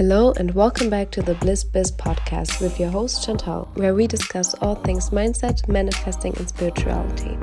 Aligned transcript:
Hello, 0.00 0.32
and 0.38 0.54
welcome 0.54 0.88
back 0.88 1.10
to 1.10 1.20
the 1.20 1.34
Bliss 1.34 1.62
Biz 1.62 1.92
podcast 1.92 2.62
with 2.62 2.80
your 2.80 2.88
host 2.88 3.22
Chantal, 3.22 3.68
where 3.74 3.94
we 3.94 4.06
discuss 4.06 4.54
all 4.62 4.74
things 4.74 5.10
mindset, 5.10 5.68
manifesting, 5.68 6.34
and 6.38 6.48
spirituality. 6.48 7.36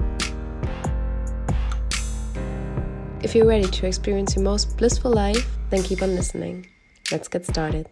If 3.22 3.36
you're 3.36 3.46
ready 3.46 3.68
to 3.68 3.86
experience 3.86 4.36
your 4.36 4.44
most 4.44 4.76
blissful 4.76 5.12
life, 5.12 5.48
then 5.70 5.84
keep 5.84 6.02
on 6.02 6.16
listening. 6.16 6.66
Let's 7.12 7.28
get 7.28 7.46
started. 7.46 7.90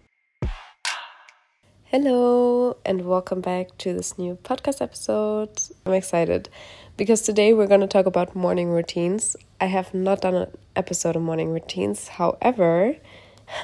Hello, 1.84 2.76
and 2.84 3.06
welcome 3.06 3.42
back 3.42 3.78
to 3.78 3.94
this 3.94 4.18
new 4.18 4.34
podcast 4.42 4.82
episode. 4.82 5.62
I'm 5.86 5.94
excited 5.94 6.50
because 6.98 7.22
today 7.22 7.54
we're 7.54 7.68
going 7.68 7.82
to 7.82 7.88
talk 7.88 8.08
about 8.08 8.36
morning 8.36 8.70
routines. 8.70 9.36
I 9.62 9.68
have 9.68 9.94
not 9.94 10.22
done 10.22 10.34
an 10.34 10.48
episode 10.76 11.16
on 11.16 11.22
morning 11.22 11.52
routines, 11.52 12.08
however, 12.08 12.96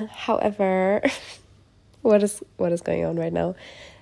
however, 0.09 1.01
what 2.01 2.23
is 2.23 2.41
what 2.57 2.71
is 2.71 2.81
going 2.81 3.05
on 3.05 3.17
right 3.17 3.33
now? 3.33 3.55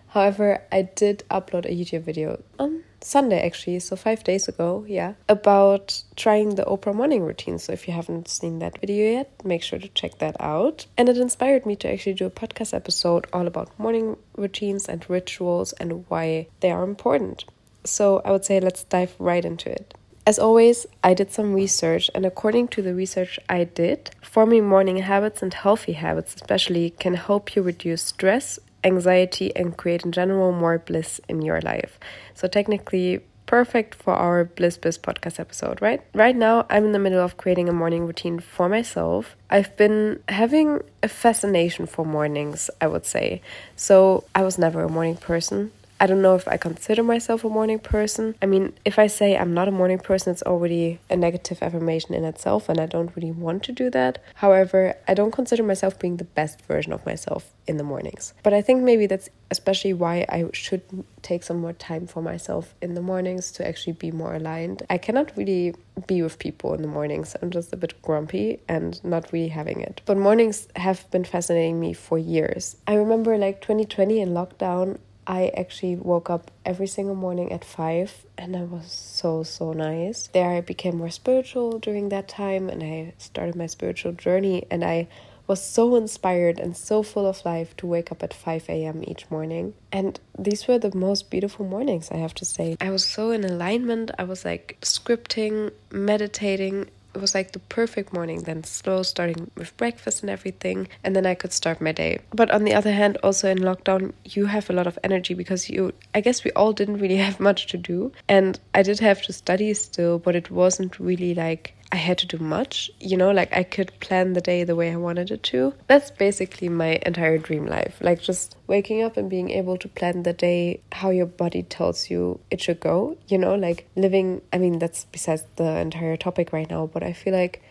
However, 0.09 0.63
I 0.71 0.83
did 0.83 1.23
upload 1.29 1.65
a 1.65 1.75
YouTube 1.75 2.01
video 2.01 2.41
on 2.57 2.83
Sunday 3.01 3.45
actually, 3.45 3.79
so 3.79 3.95
five 3.95 4.23
days 4.23 4.47
ago, 4.47 4.83
yeah, 4.87 5.13
about 5.27 6.01
trying 6.15 6.55
the 6.55 6.63
Oprah 6.63 6.95
morning 6.95 7.21
routine. 7.21 7.59
So 7.59 7.73
if 7.73 7.87
you 7.87 7.93
haven't 7.93 8.27
seen 8.27 8.57
that 8.59 8.79
video 8.79 9.11
yet, 9.11 9.45
make 9.45 9.61
sure 9.61 9.77
to 9.77 9.87
check 9.89 10.17
that 10.17 10.35
out. 10.39 10.87
And 10.97 11.09
it 11.09 11.17
inspired 11.17 11.65
me 11.67 11.75
to 11.77 11.91
actually 11.91 12.15
do 12.15 12.25
a 12.25 12.31
podcast 12.31 12.73
episode 12.73 13.27
all 13.31 13.45
about 13.45 13.77
morning 13.77 14.17
routines 14.35 14.89
and 14.89 15.07
rituals 15.07 15.73
and 15.73 16.05
why 16.09 16.47
they 16.59 16.71
are 16.71 16.83
important. 16.83 17.45
So 17.83 18.21
I 18.25 18.31
would 18.31 18.45
say 18.45 18.59
let's 18.59 18.83
dive 18.83 19.15
right 19.19 19.45
into 19.45 19.71
it. 19.71 19.93
As 20.27 20.37
always, 20.37 20.85
I 21.03 21.13
did 21.13 21.31
some 21.31 21.53
research, 21.53 22.09
and 22.13 22.25
according 22.25 22.67
to 22.69 22.81
the 22.81 22.93
research 22.93 23.39
I 23.49 23.63
did, 23.63 24.11
forming 24.21 24.67
morning 24.67 24.97
habits 24.97 25.41
and 25.41 25.53
healthy 25.53 25.93
habits, 25.93 26.35
especially, 26.35 26.91
can 26.91 27.15
help 27.15 27.55
you 27.55 27.63
reduce 27.63 28.03
stress, 28.03 28.59
anxiety, 28.83 29.55
and 29.55 29.75
create 29.75 30.03
in 30.03 30.11
general 30.11 30.51
more 30.51 30.77
bliss 30.77 31.19
in 31.27 31.41
your 31.41 31.61
life. 31.61 31.99
So, 32.35 32.47
technically, 32.47 33.21
perfect 33.47 33.95
for 33.95 34.13
our 34.13 34.43
Bliss 34.45 34.77
Bliss 34.77 34.99
podcast 34.99 35.39
episode, 35.39 35.81
right? 35.81 36.01
Right 36.13 36.35
now, 36.35 36.67
I'm 36.69 36.85
in 36.85 36.91
the 36.91 36.99
middle 36.99 37.23
of 37.23 37.37
creating 37.37 37.67
a 37.67 37.73
morning 37.73 38.05
routine 38.05 38.39
for 38.39 38.69
myself. 38.69 39.35
I've 39.49 39.75
been 39.77 40.21
having 40.29 40.81
a 41.01 41.07
fascination 41.07 41.87
for 41.87 42.05
mornings, 42.05 42.69
I 42.79 42.85
would 42.85 43.07
say. 43.07 43.41
So, 43.75 44.25
I 44.35 44.43
was 44.43 44.59
never 44.59 44.83
a 44.83 44.89
morning 44.89 45.17
person. 45.17 45.71
I 46.01 46.07
don't 46.07 46.21
know 46.21 46.35
if 46.35 46.47
I 46.47 46.55
consider 46.55 47.03
myself 47.03 47.43
a 47.43 47.49
morning 47.49 47.79
person. 47.79 48.35
I 48.41 48.45
mean, 48.45 48.73
if 48.85 48.97
I 48.97 49.07
say 49.07 49.37
I'm 49.37 49.53
not 49.53 49.67
a 49.67 49.71
morning 49.71 49.99
person, 49.99 50.31
it's 50.31 50.43
already 50.43 50.99
a 51.09 51.17
negative 51.17 51.59
affirmation 51.61 52.13
in 52.13 52.23
itself, 52.23 52.69
and 52.69 52.79
I 52.79 52.85
don't 52.85 53.13
really 53.15 53.31
want 53.31 53.63
to 53.63 53.73
do 53.73 53.89
that. 53.89 54.23
However, 54.35 54.95
I 55.07 55.13
don't 55.13 55.31
consider 55.31 55.63
myself 55.63 55.99
being 55.99 56.17
the 56.17 56.23
best 56.23 56.61
version 56.61 56.93
of 56.93 57.05
myself 57.05 57.51
in 57.67 57.77
the 57.77 57.83
mornings. 57.83 58.33
But 58.43 58.53
I 58.53 58.61
think 58.61 58.83
maybe 58.83 59.07
that's 59.07 59.29
especially 59.51 59.93
why 59.93 60.25
I 60.29 60.45
should 60.53 60.83
take 61.21 61.43
some 61.43 61.59
more 61.59 61.73
time 61.73 62.07
for 62.07 62.21
myself 62.21 62.73
in 62.81 62.93
the 62.93 63.01
mornings 63.01 63.51
to 63.53 63.67
actually 63.67 63.93
be 63.93 64.11
more 64.11 64.35
aligned. 64.35 64.83
I 64.89 64.97
cannot 64.97 65.35
really 65.35 65.75
be 66.07 66.21
with 66.21 66.39
people 66.39 66.73
in 66.73 66.81
the 66.81 66.87
mornings. 66.87 67.35
I'm 67.41 67.51
just 67.51 67.73
a 67.73 67.77
bit 67.77 68.01
grumpy 68.01 68.59
and 68.67 69.03
not 69.03 69.31
really 69.33 69.49
having 69.49 69.81
it. 69.81 70.01
But 70.05 70.17
mornings 70.17 70.67
have 70.75 71.09
been 71.11 71.25
fascinating 71.25 71.79
me 71.79 71.93
for 71.93 72.17
years. 72.17 72.77
I 72.87 72.93
remember 72.95 73.37
like 73.37 73.61
2020 73.61 74.21
in 74.21 74.29
lockdown, 74.29 74.97
I 75.29 75.51
actually 75.55 75.95
woke 75.95 76.31
up 76.31 76.49
every 76.65 76.87
single 76.87 77.13
morning 77.13 77.51
at 77.51 77.63
5 77.63 78.25
and 78.35 78.55
that 78.55 78.67
was 78.67 78.91
so 78.91 79.43
so 79.43 79.73
nice. 79.73 80.27
There 80.33 80.49
I 80.49 80.61
became 80.61 80.97
more 80.97 81.11
spiritual 81.11 81.77
during 81.77 82.09
that 82.09 82.27
time 82.27 82.67
and 82.67 82.81
I 82.81 83.13
started 83.19 83.55
my 83.55 83.67
spiritual 83.67 84.13
journey 84.13 84.65
and 84.71 84.83
I 84.83 85.07
was 85.45 85.61
so 85.61 85.95
inspired 85.95 86.59
and 86.59 86.75
so 86.75 87.03
full 87.03 87.27
of 87.27 87.45
life 87.45 87.77
to 87.77 87.85
wake 87.85 88.11
up 88.11 88.23
at 88.23 88.33
5 88.33 88.69
a.m. 88.69 89.03
each 89.05 89.29
morning. 89.29 89.75
And 89.91 90.19
these 90.37 90.67
were 90.67 90.79
the 90.79 90.95
most 90.95 91.29
beautiful 91.29 91.65
mornings, 91.65 92.09
I 92.11 92.17
have 92.17 92.35
to 92.35 92.45
say. 92.45 92.77
I 92.81 92.89
was 92.89 93.05
so 93.05 93.29
in 93.29 93.43
alignment. 93.43 94.11
I 94.17 94.23
was 94.23 94.45
like 94.45 94.77
scripting, 94.81 95.71
meditating, 95.91 96.89
it 97.13 97.21
was 97.21 97.33
like 97.33 97.51
the 97.51 97.59
perfect 97.59 98.13
morning 98.13 98.43
then 98.43 98.63
slow 98.63 99.03
starting 99.03 99.49
with 99.55 99.75
breakfast 99.77 100.21
and 100.21 100.29
everything 100.29 100.87
and 101.03 101.15
then 101.15 101.25
i 101.25 101.33
could 101.33 101.53
start 101.53 101.81
my 101.81 101.91
day. 101.91 102.19
But 102.31 102.51
on 102.51 102.63
the 102.63 102.73
other 102.73 102.91
hand 102.91 103.17
also 103.23 103.49
in 103.49 103.59
lockdown 103.59 104.13
you 104.25 104.45
have 104.45 104.69
a 104.69 104.73
lot 104.73 104.87
of 104.87 104.99
energy 105.03 105.33
because 105.33 105.69
you 105.69 105.93
i 106.13 106.21
guess 106.21 106.43
we 106.43 106.51
all 106.51 106.73
didn't 106.73 106.99
really 106.99 107.17
have 107.27 107.39
much 107.39 107.67
to 107.67 107.77
do. 107.77 108.11
And 108.27 108.59
i 108.73 108.83
did 108.83 108.99
have 108.99 109.21
to 109.23 109.33
study 109.33 109.73
still 109.73 110.19
but 110.19 110.35
it 110.35 110.51
wasn't 110.51 110.99
really 110.99 111.33
like 111.33 111.75
I 111.91 111.95
had 111.95 112.19
to 112.19 112.27
do 112.27 112.37
much, 112.37 112.91
you 112.99 113.17
know, 113.17 113.31
like 113.31 113.55
I 113.55 113.63
could 113.63 113.91
plan 113.99 114.33
the 114.33 114.41
day 114.41 114.63
the 114.63 114.75
way 114.75 114.91
I 114.91 114.95
wanted 114.95 115.31
it 115.31 115.41
to. 115.43 115.73
That's 115.87 116.11
basically 116.11 116.69
my 116.69 116.99
entire 117.03 117.37
dream 117.37 117.65
life. 117.65 117.97
Like 117.99 118.21
just 118.21 118.55
waking 118.67 119.01
up 119.01 119.17
and 119.17 119.29
being 119.29 119.49
able 119.49 119.77
to 119.77 119.87
plan 119.87 120.23
the 120.23 120.33
day 120.33 120.81
how 120.91 121.09
your 121.09 121.25
body 121.25 121.63
tells 121.63 122.09
you 122.09 122.39
it 122.51 122.61
should 122.61 122.79
go, 122.79 123.17
you 123.27 123.37
know, 123.37 123.55
like 123.55 123.87
living. 123.95 124.41
I 124.53 124.59
mean, 124.59 124.77
that's 124.77 125.05
besides 125.05 125.43
the 125.55 125.79
entire 125.79 126.15
topic 126.15 126.53
right 126.53 126.69
now, 126.69 126.85
but 126.85 127.01
I 127.01 127.13
feel 127.13 127.33
like 127.33 127.61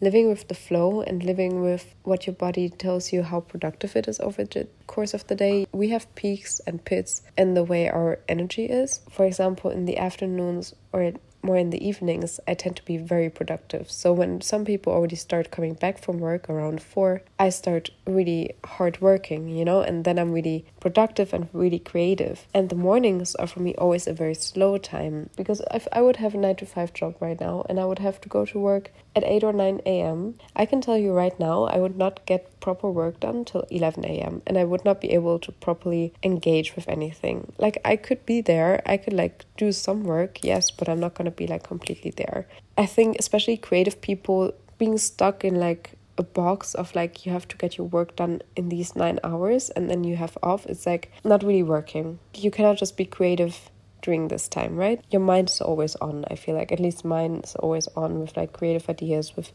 living 0.00 0.28
with 0.28 0.48
the 0.48 0.54
flow 0.54 1.00
and 1.00 1.22
living 1.22 1.60
with 1.60 1.94
what 2.02 2.26
your 2.26 2.34
body 2.34 2.68
tells 2.68 3.12
you 3.12 3.22
how 3.22 3.40
productive 3.40 3.96
it 3.96 4.06
is 4.06 4.20
over 4.20 4.44
the 4.44 4.66
course 4.86 5.14
of 5.14 5.26
the 5.26 5.34
day. 5.34 5.66
We 5.72 5.88
have 5.88 6.12
peaks 6.14 6.60
and 6.66 6.84
pits 6.84 7.22
in 7.36 7.54
the 7.54 7.64
way 7.64 7.88
our 7.88 8.20
energy 8.28 8.66
is. 8.66 9.00
For 9.10 9.24
example, 9.24 9.70
in 9.70 9.86
the 9.86 9.98
afternoons 9.98 10.74
or 10.92 11.12
more 11.42 11.56
in 11.56 11.70
the 11.70 11.86
evenings, 11.86 12.40
I 12.46 12.54
tend 12.54 12.76
to 12.76 12.84
be 12.84 12.96
very 12.96 13.30
productive. 13.30 13.90
So 13.90 14.12
when 14.12 14.40
some 14.40 14.64
people 14.64 14.92
already 14.92 15.16
start 15.16 15.50
coming 15.50 15.74
back 15.74 15.98
from 15.98 16.18
work 16.18 16.48
around 16.48 16.82
four, 16.82 17.22
I 17.38 17.48
start 17.50 17.90
really 18.06 18.54
hard 18.64 19.00
working, 19.00 19.48
you 19.48 19.64
know, 19.64 19.80
and 19.80 20.04
then 20.04 20.18
I'm 20.18 20.32
really 20.32 20.64
productive 20.88 21.34
and 21.34 21.48
really 21.52 21.78
creative. 21.78 22.46
And 22.54 22.70
the 22.70 22.74
mornings 22.88 23.34
are 23.34 23.46
for 23.46 23.60
me 23.60 23.74
always 23.74 24.06
a 24.06 24.14
very 24.14 24.34
slow 24.34 24.78
time 24.78 25.28
because 25.36 25.60
if 25.74 25.86
I 25.92 26.00
would 26.00 26.16
have 26.16 26.34
a 26.34 26.38
nine 26.38 26.56
to 26.56 26.66
five 26.66 26.94
job 26.94 27.16
right 27.20 27.38
now 27.38 27.66
and 27.68 27.78
I 27.78 27.84
would 27.84 27.98
have 27.98 28.18
to 28.22 28.28
go 28.28 28.46
to 28.46 28.58
work 28.58 28.90
at 29.14 29.22
8 29.22 29.44
or 29.44 29.52
9 29.52 29.82
a.m., 29.84 30.34
I 30.56 30.64
can 30.64 30.80
tell 30.80 30.96
you 30.96 31.12
right 31.12 31.38
now, 31.38 31.64
I 31.64 31.76
would 31.76 31.98
not 31.98 32.24
get 32.24 32.58
proper 32.60 32.90
work 32.90 33.20
done 33.20 33.44
till 33.44 33.64
11 33.70 34.06
a.m. 34.06 34.40
and 34.46 34.56
I 34.56 34.64
would 34.64 34.84
not 34.84 35.00
be 35.02 35.12
able 35.12 35.38
to 35.40 35.52
properly 35.52 36.14
engage 36.22 36.74
with 36.74 36.88
anything. 36.88 37.52
Like, 37.58 37.76
I 37.84 37.96
could 37.96 38.24
be 38.24 38.40
there, 38.40 38.80
I 38.86 38.96
could 38.96 39.12
like 39.12 39.44
do 39.58 39.72
some 39.72 40.04
work, 40.04 40.42
yes, 40.42 40.70
but 40.70 40.88
I'm 40.88 41.00
not 41.00 41.14
gonna 41.14 41.30
be 41.42 41.46
like 41.46 41.64
completely 41.64 42.12
there. 42.16 42.46
I 42.78 42.86
think, 42.86 43.16
especially 43.18 43.58
creative 43.58 44.00
people, 44.00 44.54
being 44.78 44.96
stuck 44.96 45.44
in 45.44 45.56
like 45.56 45.97
a 46.18 46.22
box 46.22 46.74
of 46.74 46.94
like 46.94 47.24
you 47.24 47.32
have 47.32 47.48
to 47.48 47.56
get 47.56 47.78
your 47.78 47.86
work 47.86 48.16
done 48.16 48.42
in 48.56 48.68
these 48.68 48.94
nine 48.96 49.18
hours 49.24 49.70
and 49.70 49.88
then 49.88 50.04
you 50.04 50.16
have 50.16 50.36
off, 50.42 50.66
it's 50.66 50.84
like 50.84 51.10
not 51.24 51.42
really 51.42 51.62
working. 51.62 52.18
You 52.34 52.50
cannot 52.50 52.76
just 52.76 52.96
be 52.96 53.04
creative 53.04 53.70
during 54.02 54.28
this 54.28 54.48
time, 54.48 54.76
right? 54.76 55.02
Your 55.10 55.20
mind 55.20 55.48
is 55.48 55.60
always 55.60 55.96
on. 55.96 56.24
I 56.30 56.34
feel 56.34 56.54
like 56.54 56.72
at 56.72 56.80
least 56.80 57.04
mine 57.04 57.40
is 57.44 57.54
always 57.56 57.88
on 57.88 58.20
with 58.20 58.36
like 58.36 58.52
creative 58.52 58.88
ideas, 58.88 59.36
with 59.36 59.52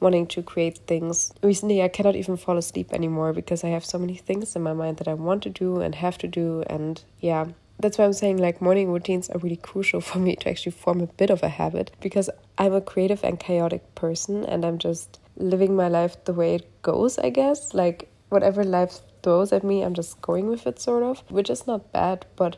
wanting 0.00 0.26
to 0.28 0.42
create 0.42 0.78
things. 0.86 1.32
Recently, 1.42 1.82
I 1.82 1.88
cannot 1.88 2.16
even 2.16 2.36
fall 2.36 2.58
asleep 2.58 2.92
anymore 2.92 3.32
because 3.32 3.64
I 3.64 3.68
have 3.68 3.84
so 3.84 3.98
many 3.98 4.16
things 4.16 4.56
in 4.56 4.62
my 4.62 4.72
mind 4.72 4.98
that 4.98 5.08
I 5.08 5.14
want 5.14 5.42
to 5.44 5.50
do 5.50 5.80
and 5.80 5.94
have 5.94 6.18
to 6.18 6.28
do. 6.28 6.64
And 6.68 7.02
yeah, 7.20 7.46
that's 7.78 7.98
why 7.98 8.04
I'm 8.04 8.12
saying 8.12 8.38
like 8.38 8.60
morning 8.60 8.90
routines 8.90 9.30
are 9.30 9.38
really 9.38 9.56
crucial 9.56 10.00
for 10.08 10.18
me 10.18 10.36
to 10.36 10.50
actually 10.50 10.72
form 10.72 11.00
a 11.00 11.06
bit 11.06 11.30
of 11.30 11.42
a 11.42 11.48
habit 11.48 11.90
because 12.00 12.30
I'm 12.58 12.72
a 12.72 12.80
creative 12.80 13.24
and 13.24 13.38
chaotic 13.38 13.94
person 13.94 14.44
and 14.44 14.64
I'm 14.64 14.78
just 14.78 15.18
living 15.36 15.76
my 15.76 15.88
life 15.88 16.22
the 16.24 16.32
way 16.32 16.54
it 16.54 16.82
goes, 16.82 17.18
I 17.18 17.30
guess. 17.30 17.74
Like 17.74 18.08
whatever 18.28 18.64
life 18.64 19.00
throws 19.22 19.52
at 19.52 19.64
me, 19.64 19.82
I'm 19.82 19.94
just 19.94 20.20
going 20.20 20.48
with 20.48 20.66
it, 20.66 20.80
sort 20.80 21.02
of, 21.02 21.22
which 21.30 21.50
is 21.50 21.66
not 21.66 21.92
bad, 21.92 22.26
but 22.36 22.56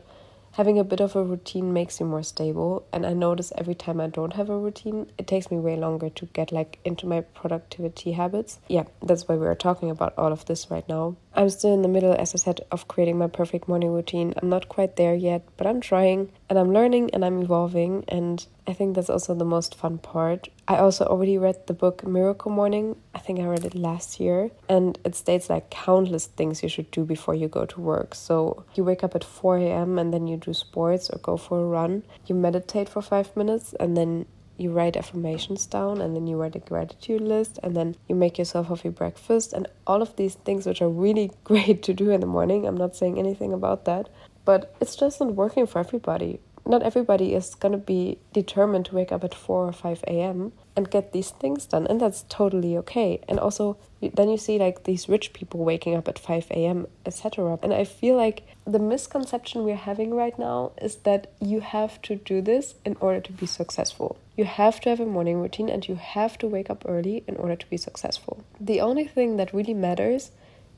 having 0.53 0.79
a 0.79 0.83
bit 0.83 0.99
of 0.99 1.15
a 1.15 1.23
routine 1.23 1.71
makes 1.71 1.99
you 1.99 2.05
more 2.05 2.23
stable. 2.23 2.85
And 2.91 3.05
i 3.05 3.13
notice 3.13 3.51
every 3.55 3.75
time 3.75 4.01
i 4.01 4.07
don't 4.07 4.33
have 4.33 4.49
a 4.49 4.57
routine 4.57 5.11
it 5.17 5.27
takes 5.27 5.51
me 5.51 5.57
way 5.57 5.75
longer 5.75 6.09
to 6.09 6.25
get 6.27 6.51
like 6.51 6.79
into 6.83 7.05
my 7.05 7.21
productivity 7.21 8.13
habits. 8.13 8.59
Yeah 8.67 8.85
that's 9.03 9.27
why 9.27 9.35
we 9.35 9.45
are 9.47 9.55
talking 9.55 9.91
about 9.91 10.13
all 10.17 10.31
of 10.31 10.45
this 10.45 10.71
right 10.71 10.87
now 10.89 11.15
i'm 11.37 11.49
still 11.49 11.73
in 11.73 11.81
the 11.81 11.87
middle 11.87 12.13
as 12.13 12.35
i 12.35 12.37
said 12.37 12.59
of 12.71 12.87
creating 12.87 13.17
my 13.17 13.27
perfect 13.27 13.67
morning 13.67 13.91
routine 13.91 14.33
i'm 14.37 14.49
not 14.49 14.67
quite 14.67 14.95
there 14.97 15.15
yet 15.15 15.41
but 15.55 15.65
i'm 15.65 15.79
trying 15.79 16.29
and 16.49 16.59
i'm 16.59 16.73
learning 16.73 17.09
and 17.13 17.23
i'm 17.23 17.41
evolving 17.41 18.03
and 18.07 18.47
I 18.67 18.73
think 18.73 18.95
that's 18.95 19.09
also 19.09 19.33
the 19.33 19.45
most 19.45 19.75
fun 19.75 19.97
part. 19.97 20.49
I 20.67 20.75
also 20.75 21.05
already 21.05 21.37
read 21.37 21.67
the 21.67 21.73
book 21.73 22.05
Miracle 22.05 22.51
Morning. 22.51 22.97
I 23.15 23.19
think 23.19 23.39
I 23.39 23.45
read 23.45 23.63
it 23.63 23.75
last 23.75 24.19
year. 24.19 24.51
And 24.67 24.99
it 25.05 25.15
states 25.15 25.49
like 25.49 25.69
countless 25.69 26.25
things 26.25 26.61
you 26.61 26.67
should 26.67 26.91
do 26.91 27.05
before 27.05 27.33
you 27.33 27.47
go 27.47 27.65
to 27.65 27.79
work. 27.79 28.13
So 28.13 28.65
you 28.75 28.83
wake 28.83 29.05
up 29.05 29.15
at 29.15 29.23
4 29.23 29.57
a.m. 29.59 29.97
and 29.97 30.13
then 30.13 30.27
you 30.27 30.35
do 30.35 30.53
sports 30.53 31.09
or 31.09 31.19
go 31.19 31.37
for 31.37 31.61
a 31.61 31.65
run. 31.65 32.03
You 32.25 32.35
meditate 32.35 32.89
for 32.89 33.01
five 33.01 33.33
minutes 33.37 33.73
and 33.79 33.95
then 33.95 34.25
you 34.57 34.71
write 34.71 34.97
affirmations 34.97 35.65
down 35.65 36.01
and 36.01 36.15
then 36.15 36.27
you 36.27 36.37
write 36.37 36.55
a 36.55 36.59
gratitude 36.59 37.21
list 37.21 37.59
and 37.63 37.75
then 37.75 37.95
you 38.07 38.15
make 38.15 38.37
yourself 38.37 38.67
healthy 38.67 38.89
breakfast 38.89 39.53
and 39.53 39.67
all 39.85 40.01
of 40.01 40.15
these 40.15 40.35
things 40.35 40.65
which 40.65 40.81
are 40.81 40.89
really 40.89 41.31
great 41.43 41.83
to 41.83 41.93
do 41.93 42.09
in 42.11 42.21
the 42.21 42.27
morning. 42.27 42.65
I'm 42.65 42.77
not 42.77 42.95
saying 42.95 43.19
anything 43.19 43.53
about 43.53 43.85
that, 43.85 44.09
but 44.45 44.75
it's 44.81 44.95
just 44.95 45.19
not 45.19 45.35
working 45.35 45.67
for 45.67 45.79
everybody 45.79 46.39
not 46.67 46.83
everybody 46.83 47.33
is 47.33 47.55
going 47.55 47.71
to 47.71 47.77
be 47.77 48.19
determined 48.33 48.85
to 48.87 48.95
wake 48.95 49.11
up 49.11 49.23
at 49.23 49.33
4 49.33 49.67
or 49.67 49.71
5 49.71 50.03
a.m. 50.07 50.51
and 50.75 50.89
get 50.89 51.13
these 51.13 51.31
things 51.31 51.65
done. 51.65 51.87
And 51.87 52.01
that's 52.01 52.25
totally 52.29 52.77
okay. 52.77 53.21
And 53.27 53.39
also, 53.39 53.77
then 54.01 54.29
you 54.29 54.37
see 54.37 54.59
like 54.59 54.83
these 54.83 55.07
rich 55.07 55.33
people 55.33 55.63
waking 55.63 55.95
up 55.95 56.07
at 56.07 56.19
5 56.19 56.47
a.m., 56.51 56.87
etc. 57.05 57.57
And 57.63 57.73
I 57.73 57.83
feel 57.83 58.15
like 58.15 58.43
the 58.65 58.79
misconception 58.79 59.63
we're 59.63 59.75
having 59.75 60.13
right 60.13 60.37
now 60.37 60.71
is 60.81 60.97
that 60.97 61.31
you 61.39 61.61
have 61.61 62.01
to 62.03 62.15
do 62.15 62.41
this 62.41 62.75
in 62.83 62.97
order 62.99 63.21
to 63.21 63.31
be 63.31 63.45
successful. 63.45 64.17
You 64.35 64.45
have 64.45 64.79
to 64.81 64.89
have 64.89 64.99
a 64.99 65.05
morning 65.05 65.39
routine 65.39 65.69
and 65.69 65.87
you 65.87 65.95
have 65.95 66.37
to 66.39 66.47
wake 66.47 66.69
up 66.69 66.83
early 66.87 67.23
in 67.27 67.37
order 67.37 67.55
to 67.55 67.69
be 67.69 67.77
successful. 67.77 68.43
The 68.59 68.81
only 68.81 69.05
thing 69.05 69.37
that 69.37 69.53
really 69.53 69.73
matters 69.73 70.31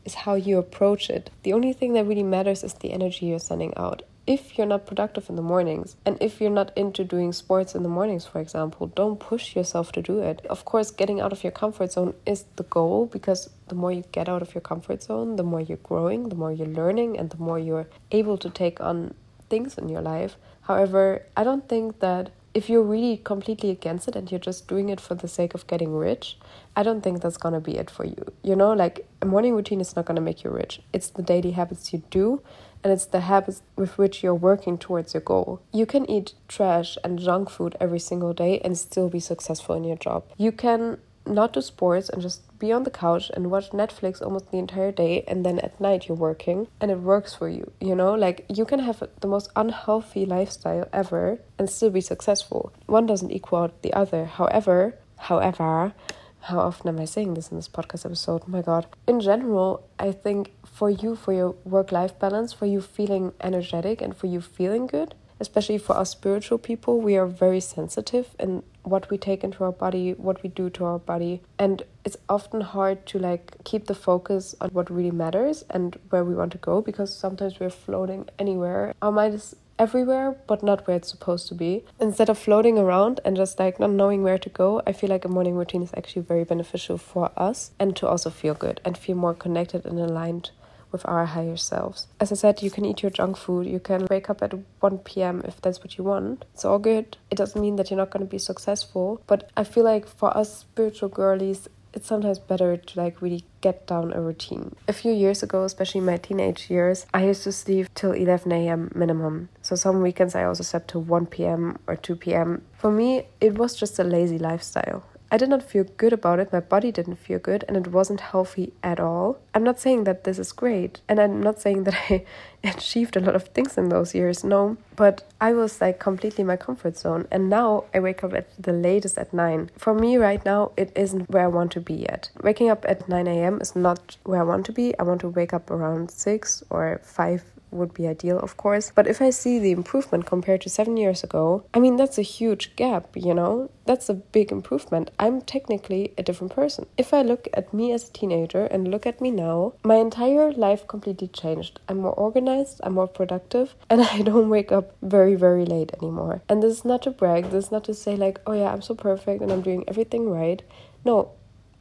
is 0.06 0.14
how 0.14 0.36
you 0.36 0.58
approach 0.58 1.10
it. 1.10 1.30
The 1.44 1.54
only 1.54 1.74
thing 1.74 1.94
that 1.94 2.06
really 2.06 2.24
matters 2.24 2.64
is 2.64 2.74
the 2.76 2.94
energy 2.94 3.26
you're 3.26 3.40
sending 3.40 3.74
out 3.76 4.04
if 4.30 4.60
you're 4.60 4.68
not 4.68 4.86
productive 4.86 5.28
in 5.28 5.36
the 5.36 5.42
mornings 5.42 5.96
and 6.06 6.16
if 6.22 6.40
you're 6.40 6.52
not 6.52 6.72
into 6.78 7.04
doing 7.04 7.34
sports 7.34 7.74
in 7.74 7.82
the 7.82 7.90
mornings, 7.90 8.28
for 8.28 8.40
example, 8.40 8.86
don't 8.86 9.20
push 9.20 9.56
yourself 9.56 9.92
to 9.92 10.04
do 10.04 10.20
it. 10.20 10.46
Of 10.48 10.66
course, 10.66 10.92
getting 10.92 11.20
out 11.20 11.34
of 11.34 11.44
your 11.44 11.52
comfort 11.52 11.94
zone 11.94 12.14
is 12.28 12.46
the 12.56 12.62
goal 12.62 13.08
because 13.08 13.50
the 13.70 13.76
more 13.76 13.92
you 13.92 14.04
get 14.12 14.30
out 14.30 14.44
of 14.44 14.54
your 14.54 14.62
comfort 14.62 15.02
zone, 15.02 15.36
the 15.36 15.42
more 15.42 15.62
you're 15.62 15.78
growing, 15.78 16.30
the 16.30 16.36
more 16.36 16.52
you're 16.52 16.68
learning, 16.68 17.18
and 17.18 17.32
the 17.32 17.38
more 17.38 17.58
you're 17.58 17.88
able 18.12 18.38
to 18.38 18.52
take 18.52 18.80
on 18.80 19.16
things 19.50 19.80
in 19.80 19.90
your 19.90 20.02
life. 20.02 20.38
However, 20.62 21.26
I 21.36 21.44
don't 21.44 21.68
think 21.68 22.00
that 22.02 22.30
if 22.54 22.70
you're 22.70 22.84
really 22.84 23.18
completely 23.18 23.72
against 23.72 24.08
it 24.08 24.16
and 24.16 24.30
you're 24.30 24.40
just 24.40 24.68
doing 24.68 24.90
it 24.90 25.02
for 25.02 25.16
the 25.16 25.28
sake 25.28 25.56
of 25.56 25.66
getting 25.66 25.96
rich, 25.96 26.38
I 26.76 26.84
don't 26.84 27.02
think 27.02 27.22
that's 27.22 27.38
gonna 27.38 27.60
be 27.60 27.78
it 27.78 27.90
for 27.90 28.06
you. 28.06 28.32
You 28.44 28.56
know, 28.56 28.74
like 28.74 29.08
a 29.22 29.26
morning 29.26 29.56
routine 29.56 29.82
is 29.82 29.96
not 29.96 30.06
gonna 30.06 30.22
make 30.22 30.44
you 30.44 30.52
rich. 30.52 30.82
It's 30.94 31.10
the 31.10 31.24
daily 31.24 31.52
habits 31.52 31.94
you 31.94 32.04
do 32.12 32.42
and 32.84 32.94
it's 32.94 33.06
the 33.06 33.22
habits 33.22 33.62
with 33.76 33.98
which 33.98 34.24
you're 34.24 34.36
working 34.36 34.78
towards 34.78 35.14
your 35.14 35.22
goal. 35.22 35.62
You 35.74 35.86
can 35.86 36.10
eat 36.10 36.34
trash 36.48 36.98
and 37.04 37.20
junk 37.20 37.50
food 37.50 37.76
every 37.80 38.00
single 38.00 38.34
day 38.34 38.60
and 38.60 38.78
still 38.78 39.10
be 39.10 39.20
successful 39.20 39.76
in 39.76 39.84
your 39.84 39.98
job. 39.98 40.24
You 40.38 40.52
can 40.52 41.00
not 41.26 41.54
do 41.54 41.62
sports 41.62 42.10
and 42.10 42.22
just 42.22 42.42
be 42.58 42.72
on 42.72 42.84
the 42.84 42.92
couch 42.92 43.32
and 43.34 43.52
watch 43.52 43.70
Netflix 43.70 44.22
almost 44.22 44.52
the 44.52 44.58
entire 44.58 44.92
day 44.92 45.24
and 45.28 45.46
then 45.46 45.60
at 45.60 45.80
night 45.80 46.08
you're 46.08 46.18
working 46.18 46.68
and 46.82 46.92
it 46.92 47.00
works 47.00 47.34
for 47.34 47.48
you. 47.48 47.72
You 47.80 47.96
know, 47.96 48.14
like 48.14 48.46
you 48.50 48.66
can 48.66 48.80
have 48.80 49.04
the 49.22 49.28
most 49.28 49.50
unhealthy 49.56 50.26
lifestyle 50.26 50.88
ever 50.92 51.40
and 51.58 51.70
still 51.70 51.90
be 51.90 52.02
successful. 52.02 52.74
One 52.88 53.06
doesn't 53.06 53.32
equal 53.32 53.72
the 53.82 53.94
other. 53.94 54.26
However, 54.26 54.96
however, 55.18 55.94
how 56.42 56.60
often 56.60 56.90
am 56.90 57.00
I 57.00 57.06
saying 57.06 57.34
this 57.34 57.50
in 57.50 57.58
this 57.58 57.68
podcast 57.68 58.06
episode? 58.06 58.44
Oh 58.46 58.50
my 58.50 58.62
god. 58.62 58.88
In 59.08 59.20
general, 59.20 59.88
I 59.98 60.12
think 60.12 60.54
for 60.66 60.90
you, 60.90 61.16
for 61.16 61.34
your 61.34 61.56
work 61.64 61.92
life 61.92 62.18
balance, 62.18 62.54
for 62.54 62.66
you 62.66 62.82
feeling 62.82 63.34
energetic 63.42 64.02
and 64.02 64.16
for 64.16 64.28
you 64.28 64.42
feeling 64.42 64.88
good, 64.88 65.16
especially 65.40 65.78
for 65.78 65.96
us 65.96 66.12
spiritual 66.12 66.58
people, 66.58 67.02
we 67.02 67.18
are 67.18 67.26
very 67.26 67.60
sensitive 67.60 68.36
in 68.40 68.64
what 68.84 69.10
we 69.10 69.18
take 69.18 69.44
into 69.44 69.64
our 69.64 69.72
body, 69.72 70.14
what 70.14 70.42
we 70.42 70.50
do 70.50 70.70
to 70.72 70.86
our 70.86 71.00
body. 71.00 71.42
And 71.58 71.84
it's 72.04 72.18
often 72.28 72.62
hard 72.62 73.06
to 73.08 73.20
like 73.20 73.56
keep 73.64 73.86
the 73.86 73.96
focus 73.96 74.56
on 74.60 74.70
what 74.70 74.90
really 74.90 75.12
matters 75.12 75.64
and 75.70 75.98
where 76.10 76.24
we 76.24 76.36
want 76.36 76.52
to 76.54 76.58
go 76.58 76.82
because 76.82 77.14
sometimes 77.14 77.60
we're 77.60 77.70
floating 77.70 78.28
anywhere. 78.38 78.94
Our 79.02 79.12
mind 79.12 79.36
is 79.36 79.56
everywhere 79.80 80.36
but 80.46 80.62
not 80.62 80.86
where 80.86 80.98
it's 80.98 81.10
supposed 81.10 81.48
to 81.48 81.56
be. 81.56 81.86
Instead 82.00 82.30
of 82.30 82.38
floating 82.38 82.78
around 82.78 83.20
and 83.26 83.36
just 83.36 83.58
like 83.58 83.80
not 83.80 83.90
knowing 83.90 84.22
where 84.22 84.38
to 84.38 84.50
go, 84.50 84.82
I 84.86 84.92
feel 84.92 85.10
like 85.10 85.26
a 85.26 85.30
morning 85.30 85.56
routine 85.56 85.82
is 85.82 85.94
actually 85.98 86.22
very 86.24 86.44
beneficial 86.44 86.98
for 86.98 87.32
us 87.36 87.72
and 87.80 87.96
to 87.96 88.08
also 88.08 88.30
feel 88.30 88.54
good 88.54 88.82
and 88.86 88.98
feel 88.98 89.16
more 89.16 89.34
connected 89.34 89.86
and 89.86 89.98
aligned 89.98 90.52
with 90.92 91.06
our 91.06 91.26
higher 91.26 91.58
selves. 91.58 92.08
As 92.20 92.32
I 92.32 92.36
said, 92.36 92.62
you 92.62 92.72
can 92.72 92.86
eat 92.86 93.04
your 93.04 93.12
junk 93.12 93.38
food, 93.38 93.68
you 93.68 93.80
can 93.80 94.08
wake 94.10 94.30
up 94.30 94.42
at 94.42 94.54
1 94.80 94.98
p.m. 95.00 95.42
if 95.46 95.62
that's 95.62 95.80
what 95.80 95.98
you 95.98 96.04
want. 96.04 96.46
It's 96.54 96.66
all 96.66 96.80
good. 96.80 97.18
It 97.30 97.36
doesn't 97.36 97.62
mean 97.62 97.76
that 97.76 97.90
you're 97.90 97.98
not 97.98 98.10
going 98.10 98.26
to 98.26 98.30
be 98.30 98.40
successful, 98.40 99.22
but 99.28 99.50
I 99.56 99.64
feel 99.64 99.84
like 99.84 100.08
for 100.08 100.36
us 100.36 100.60
spiritual 100.60 101.10
girlies, 101.10 101.68
it's 101.94 102.08
sometimes 102.08 102.40
better 102.40 102.78
to 102.78 103.00
like 103.00 103.22
really 103.22 103.44
get 103.62 103.88
down 103.88 104.14
a 104.14 104.22
routine. 104.22 104.76
A 104.88 104.94
few 104.94 105.12
years 105.12 105.44
ago, 105.44 105.64
especially 105.64 106.02
my 106.02 106.18
teenage 106.18 106.70
years, 106.70 107.06
I 107.14 107.26
used 107.26 107.44
to 107.44 107.52
sleep 107.52 107.88
till 107.96 108.12
11 108.12 108.52
a.m. 108.52 108.92
minimum. 108.96 109.50
So 109.62 109.76
some 109.76 110.02
weekends 110.02 110.36
I 110.36 110.44
also 110.44 110.64
slept 110.64 110.90
till 110.90 111.02
1 111.02 111.26
p.m. 111.28 111.78
or 111.88 111.96
2 111.96 112.16
p.m. 112.16 112.62
For 112.78 112.92
me, 112.92 113.24
it 113.42 113.58
was 113.58 113.76
just 113.76 114.00
a 114.00 114.04
lazy 114.04 114.38
lifestyle. 114.38 115.04
I 115.32 115.38
did 115.38 115.50
not 115.50 115.62
feel 115.62 115.84
good 115.84 116.12
about 116.12 116.40
it, 116.40 116.52
my 116.52 116.60
body 116.60 116.92
didn't 116.92 117.18
feel 117.18 117.38
good, 117.38 117.64
and 117.68 117.78
it 117.78 117.92
wasn't 117.92 118.20
healthy 118.20 118.74
at 118.82 119.00
all. 119.00 119.38
I'm 119.54 119.64
not 119.64 119.80
saying 119.80 120.06
that 120.06 120.24
this 120.24 120.40
is 120.40 120.52
great, 120.52 121.02
and 121.08 121.20
I'm 121.20 121.42
not 121.42 121.62
saying 121.62 121.84
that 121.84 121.94
I 122.10 122.26
achieved 122.64 123.16
a 123.16 123.20
lot 123.20 123.36
of 123.36 123.50
things 123.50 123.78
in 123.78 123.90
those 123.90 124.16
years, 124.16 124.44
no, 124.44 124.78
but 124.96 125.24
I 125.40 125.54
was 125.54 125.82
like 125.82 126.00
completely 126.00 126.44
my 126.44 126.56
comfort 126.56 126.98
zone, 126.98 127.28
and 127.30 127.48
now 127.50 127.84
I 127.94 128.00
wake 128.00 128.24
up 128.24 128.34
at 128.34 128.48
the 128.58 128.74
latest 128.74 129.20
at 129.20 129.32
9. 129.32 129.70
For 129.78 129.94
me, 129.94 130.18
right 130.18 130.44
now, 130.44 130.72
it 130.76 130.92
isn't 130.96 131.30
where 131.30 131.44
I 131.44 131.48
want 131.48 131.72
to 131.74 131.82
be 131.82 131.94
yet. 131.94 132.32
Waking 132.42 132.70
up 132.70 132.84
at 132.88 133.08
9 133.08 133.28
a.m. 133.28 133.62
is 133.62 133.76
not 133.76 134.18
where 134.24 134.42
I 134.42 134.44
want 134.44 134.66
to 134.66 134.72
be. 134.72 134.98
I 134.98 135.04
want 135.04 135.22
to 135.22 135.30
wake 135.30 135.54
up 135.54 135.70
around 135.70 136.10
6 136.10 136.64
or 136.72 137.00
5 137.04 137.44
would 137.72 137.94
be 137.94 138.08
ideal, 138.08 138.40
of 138.40 138.58
course. 138.58 138.92
But 138.94 139.08
if 139.08 139.22
I 139.22 139.30
see 139.30 139.60
the 139.60 139.72
improvement 139.72 140.26
compared 140.26 140.62
to 140.62 140.70
seven 140.70 140.98
years 140.98 141.24
ago, 141.24 141.64
I 141.74 141.80
mean, 141.80 141.96
that's 141.98 142.18
a 142.18 142.24
huge 142.24 142.76
gap, 142.76 143.16
you 143.16 143.34
know? 143.34 143.70
That's 143.86 144.10
a 144.10 144.14
big 144.14 144.52
improvement. 144.52 145.12
I'm 145.18 145.42
technically 145.42 146.14
a 146.18 146.24
different 146.24 146.54
person. 146.54 146.86
If 146.98 147.14
I 147.14 147.22
look 147.22 147.48
at 147.54 147.74
me 147.74 147.92
as 147.92 148.08
a 148.08 148.14
teenager 148.14 148.66
and 148.66 148.90
look 148.90 149.06
at 149.06 149.22
me 149.22 149.32
now, 149.32 149.74
my 149.84 149.96
entire 149.96 150.52
life 150.52 150.88
completely 150.88 151.28
changed. 151.28 151.80
I'm 151.88 151.98
more 151.98 152.14
organized, 152.14 152.82
I'm 152.84 152.94
more 152.94 153.08
productive, 153.08 153.76
and 153.90 154.02
I 154.02 154.22
don't 154.22 154.50
wake 154.50 154.72
up 154.72 154.96
very, 155.02 155.36
very 155.36 155.66
late 155.66 155.92
anymore. 156.02 156.42
And 156.50 156.62
this 156.62 156.78
is 156.78 156.86
not 156.86 157.04
to 157.04 157.12
brag, 157.12 157.46
this 157.50 157.66
is 157.66 157.72
not 157.72 157.84
to 157.86 157.94
say, 157.94 158.16
like, 158.16 158.40
oh 158.46 158.54
yeah, 158.54 158.72
I'm 158.72 158.82
so 158.82 158.96
perfect 158.96 159.42
and 159.42 159.52
I'm 159.52 159.62
doing 159.62 159.84
everything 159.88 160.30
right. 160.30 160.62
No, 161.06 161.32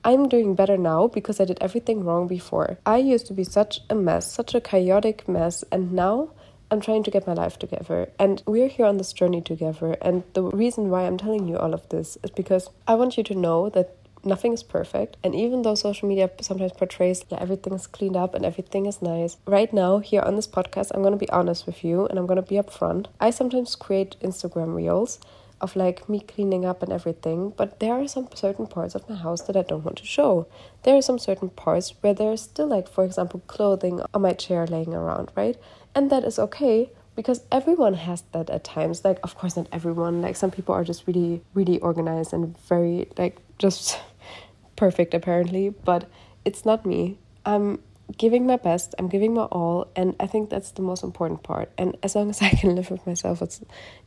I'm 0.05 0.29
doing 0.29 0.55
better 0.55 0.77
now 0.77 1.09
because 1.09 1.41
I 1.41 1.45
did 1.45 1.59
everything 1.61 2.05
wrong 2.05 2.29
before. 2.29 2.79
I 2.87 2.99
used 2.99 3.27
to 3.27 3.35
be 3.35 3.45
such 3.45 3.81
a 3.91 3.95
mess, 3.95 4.31
such 4.31 4.55
a 4.55 4.61
chaotic 4.61 5.29
mess, 5.29 5.65
and 5.73 5.93
now 5.93 6.31
I'm 6.71 6.81
trying 6.81 7.03
to 7.05 7.11
get 7.11 7.27
my 7.27 7.33
life 7.33 7.59
together. 7.59 8.11
And 8.19 8.43
we're 8.47 8.69
here 8.69 8.87
on 8.87 8.99
this 8.99 9.13
journey 9.13 9.41
together. 9.41 9.97
And 10.03 10.23
the 10.35 10.43
reason 10.43 10.91
why 10.91 11.03
I'm 11.03 11.17
telling 11.17 11.49
you 11.49 11.57
all 11.57 11.75
of 11.75 11.89
this 11.89 12.19
is 12.23 12.31
because 12.31 12.71
I 12.87 12.95
want 12.95 13.17
you 13.17 13.25
to 13.25 13.35
know 13.35 13.71
that 13.71 13.97
nothing 14.25 14.53
is 14.53 14.63
perfect. 14.63 15.17
And 15.25 15.35
even 15.35 15.63
though 15.63 15.75
social 15.75 16.09
media 16.09 16.31
sometimes 16.41 16.73
portrays 16.73 17.25
yeah, 17.31 17.39
everything 17.41 17.73
is 17.73 17.87
cleaned 17.87 18.17
up 18.17 18.35
and 18.35 18.45
everything 18.45 18.87
is 18.87 19.01
nice, 19.01 19.37
right 19.47 19.73
now, 19.73 19.99
here 19.99 20.21
on 20.21 20.37
this 20.37 20.47
podcast, 20.47 20.91
I'm 20.95 21.03
going 21.03 21.13
to 21.13 21.19
be 21.19 21.31
honest 21.31 21.67
with 21.67 21.83
you 21.83 22.07
and 22.07 22.19
I'm 22.19 22.27
going 22.27 22.43
to 22.43 22.43
be 22.43 22.57
upfront. 22.57 23.07
I 23.19 23.31
sometimes 23.31 23.75
create 23.75 24.17
Instagram 24.21 24.75
reels 24.75 25.19
of 25.61 25.75
like 25.77 26.09
me 26.09 26.21
cleaning 26.21 26.65
up 26.65 26.83
and 26.83 26.93
everything, 26.93 27.53
but 27.57 27.81
there 27.81 27.95
are 27.95 28.07
some 28.07 28.29
certain 28.35 28.67
parts 28.67 28.95
of 28.95 29.09
my 29.09 29.17
house 29.17 29.43
that 29.43 29.57
I 29.57 29.63
don't 29.63 29.85
want 29.85 29.99
to 29.99 30.07
show. 30.07 30.47
There 30.85 30.97
are 30.97 31.03
some 31.03 31.19
certain 31.19 31.51
parts 31.51 31.95
where 32.01 32.15
there's 32.15 32.43
still, 32.43 32.67
like, 32.67 32.89
for 32.89 33.05
example, 33.05 33.43
clothing 33.47 34.01
on 34.15 34.23
my 34.23 34.33
chair 34.33 34.67
laying 34.67 34.95
around, 34.95 35.31
right? 35.35 35.57
And 35.95 36.11
that 36.11 36.25
is 36.25 36.39
okay 36.39 36.91
because 37.17 37.43
everyone 37.51 37.95
has 37.95 38.23
that 38.33 38.49
at 38.51 38.63
times. 38.63 39.05
Like, 39.05 39.19
of 39.25 39.35
course, 39.37 39.57
not 39.57 39.67
everyone. 39.73 40.23
Like, 40.23 40.37
some 40.37 40.51
people 40.51 40.75
are 40.75 40.85
just 40.85 41.07
really, 41.07 41.43
really 41.55 41.79
organized 41.81 42.33
and 42.33 42.57
very, 42.69 43.09
like, 43.17 43.39
just 43.59 43.99
perfect, 44.77 45.15
apparently, 45.15 45.71
but 45.71 46.09
it's 46.45 46.65
not 46.65 46.87
me. 46.87 47.19
I'm 47.45 47.83
giving 48.17 48.47
my 48.47 48.57
best, 48.57 48.95
I'm 48.99 49.09
giving 49.09 49.35
my 49.35 49.43
all, 49.43 49.89
and 49.95 50.17
I 50.19 50.27
think 50.27 50.51
that's 50.51 50.71
the 50.73 50.83
most 50.83 51.03
important 51.05 51.43
part. 51.43 51.71
And 51.77 51.97
as 52.03 52.15
long 52.15 52.31
as 52.31 52.41
I 52.43 52.51
can 52.51 52.75
live 52.75 52.91
with 52.91 53.07
myself, 53.07 53.43
it's 53.43 53.61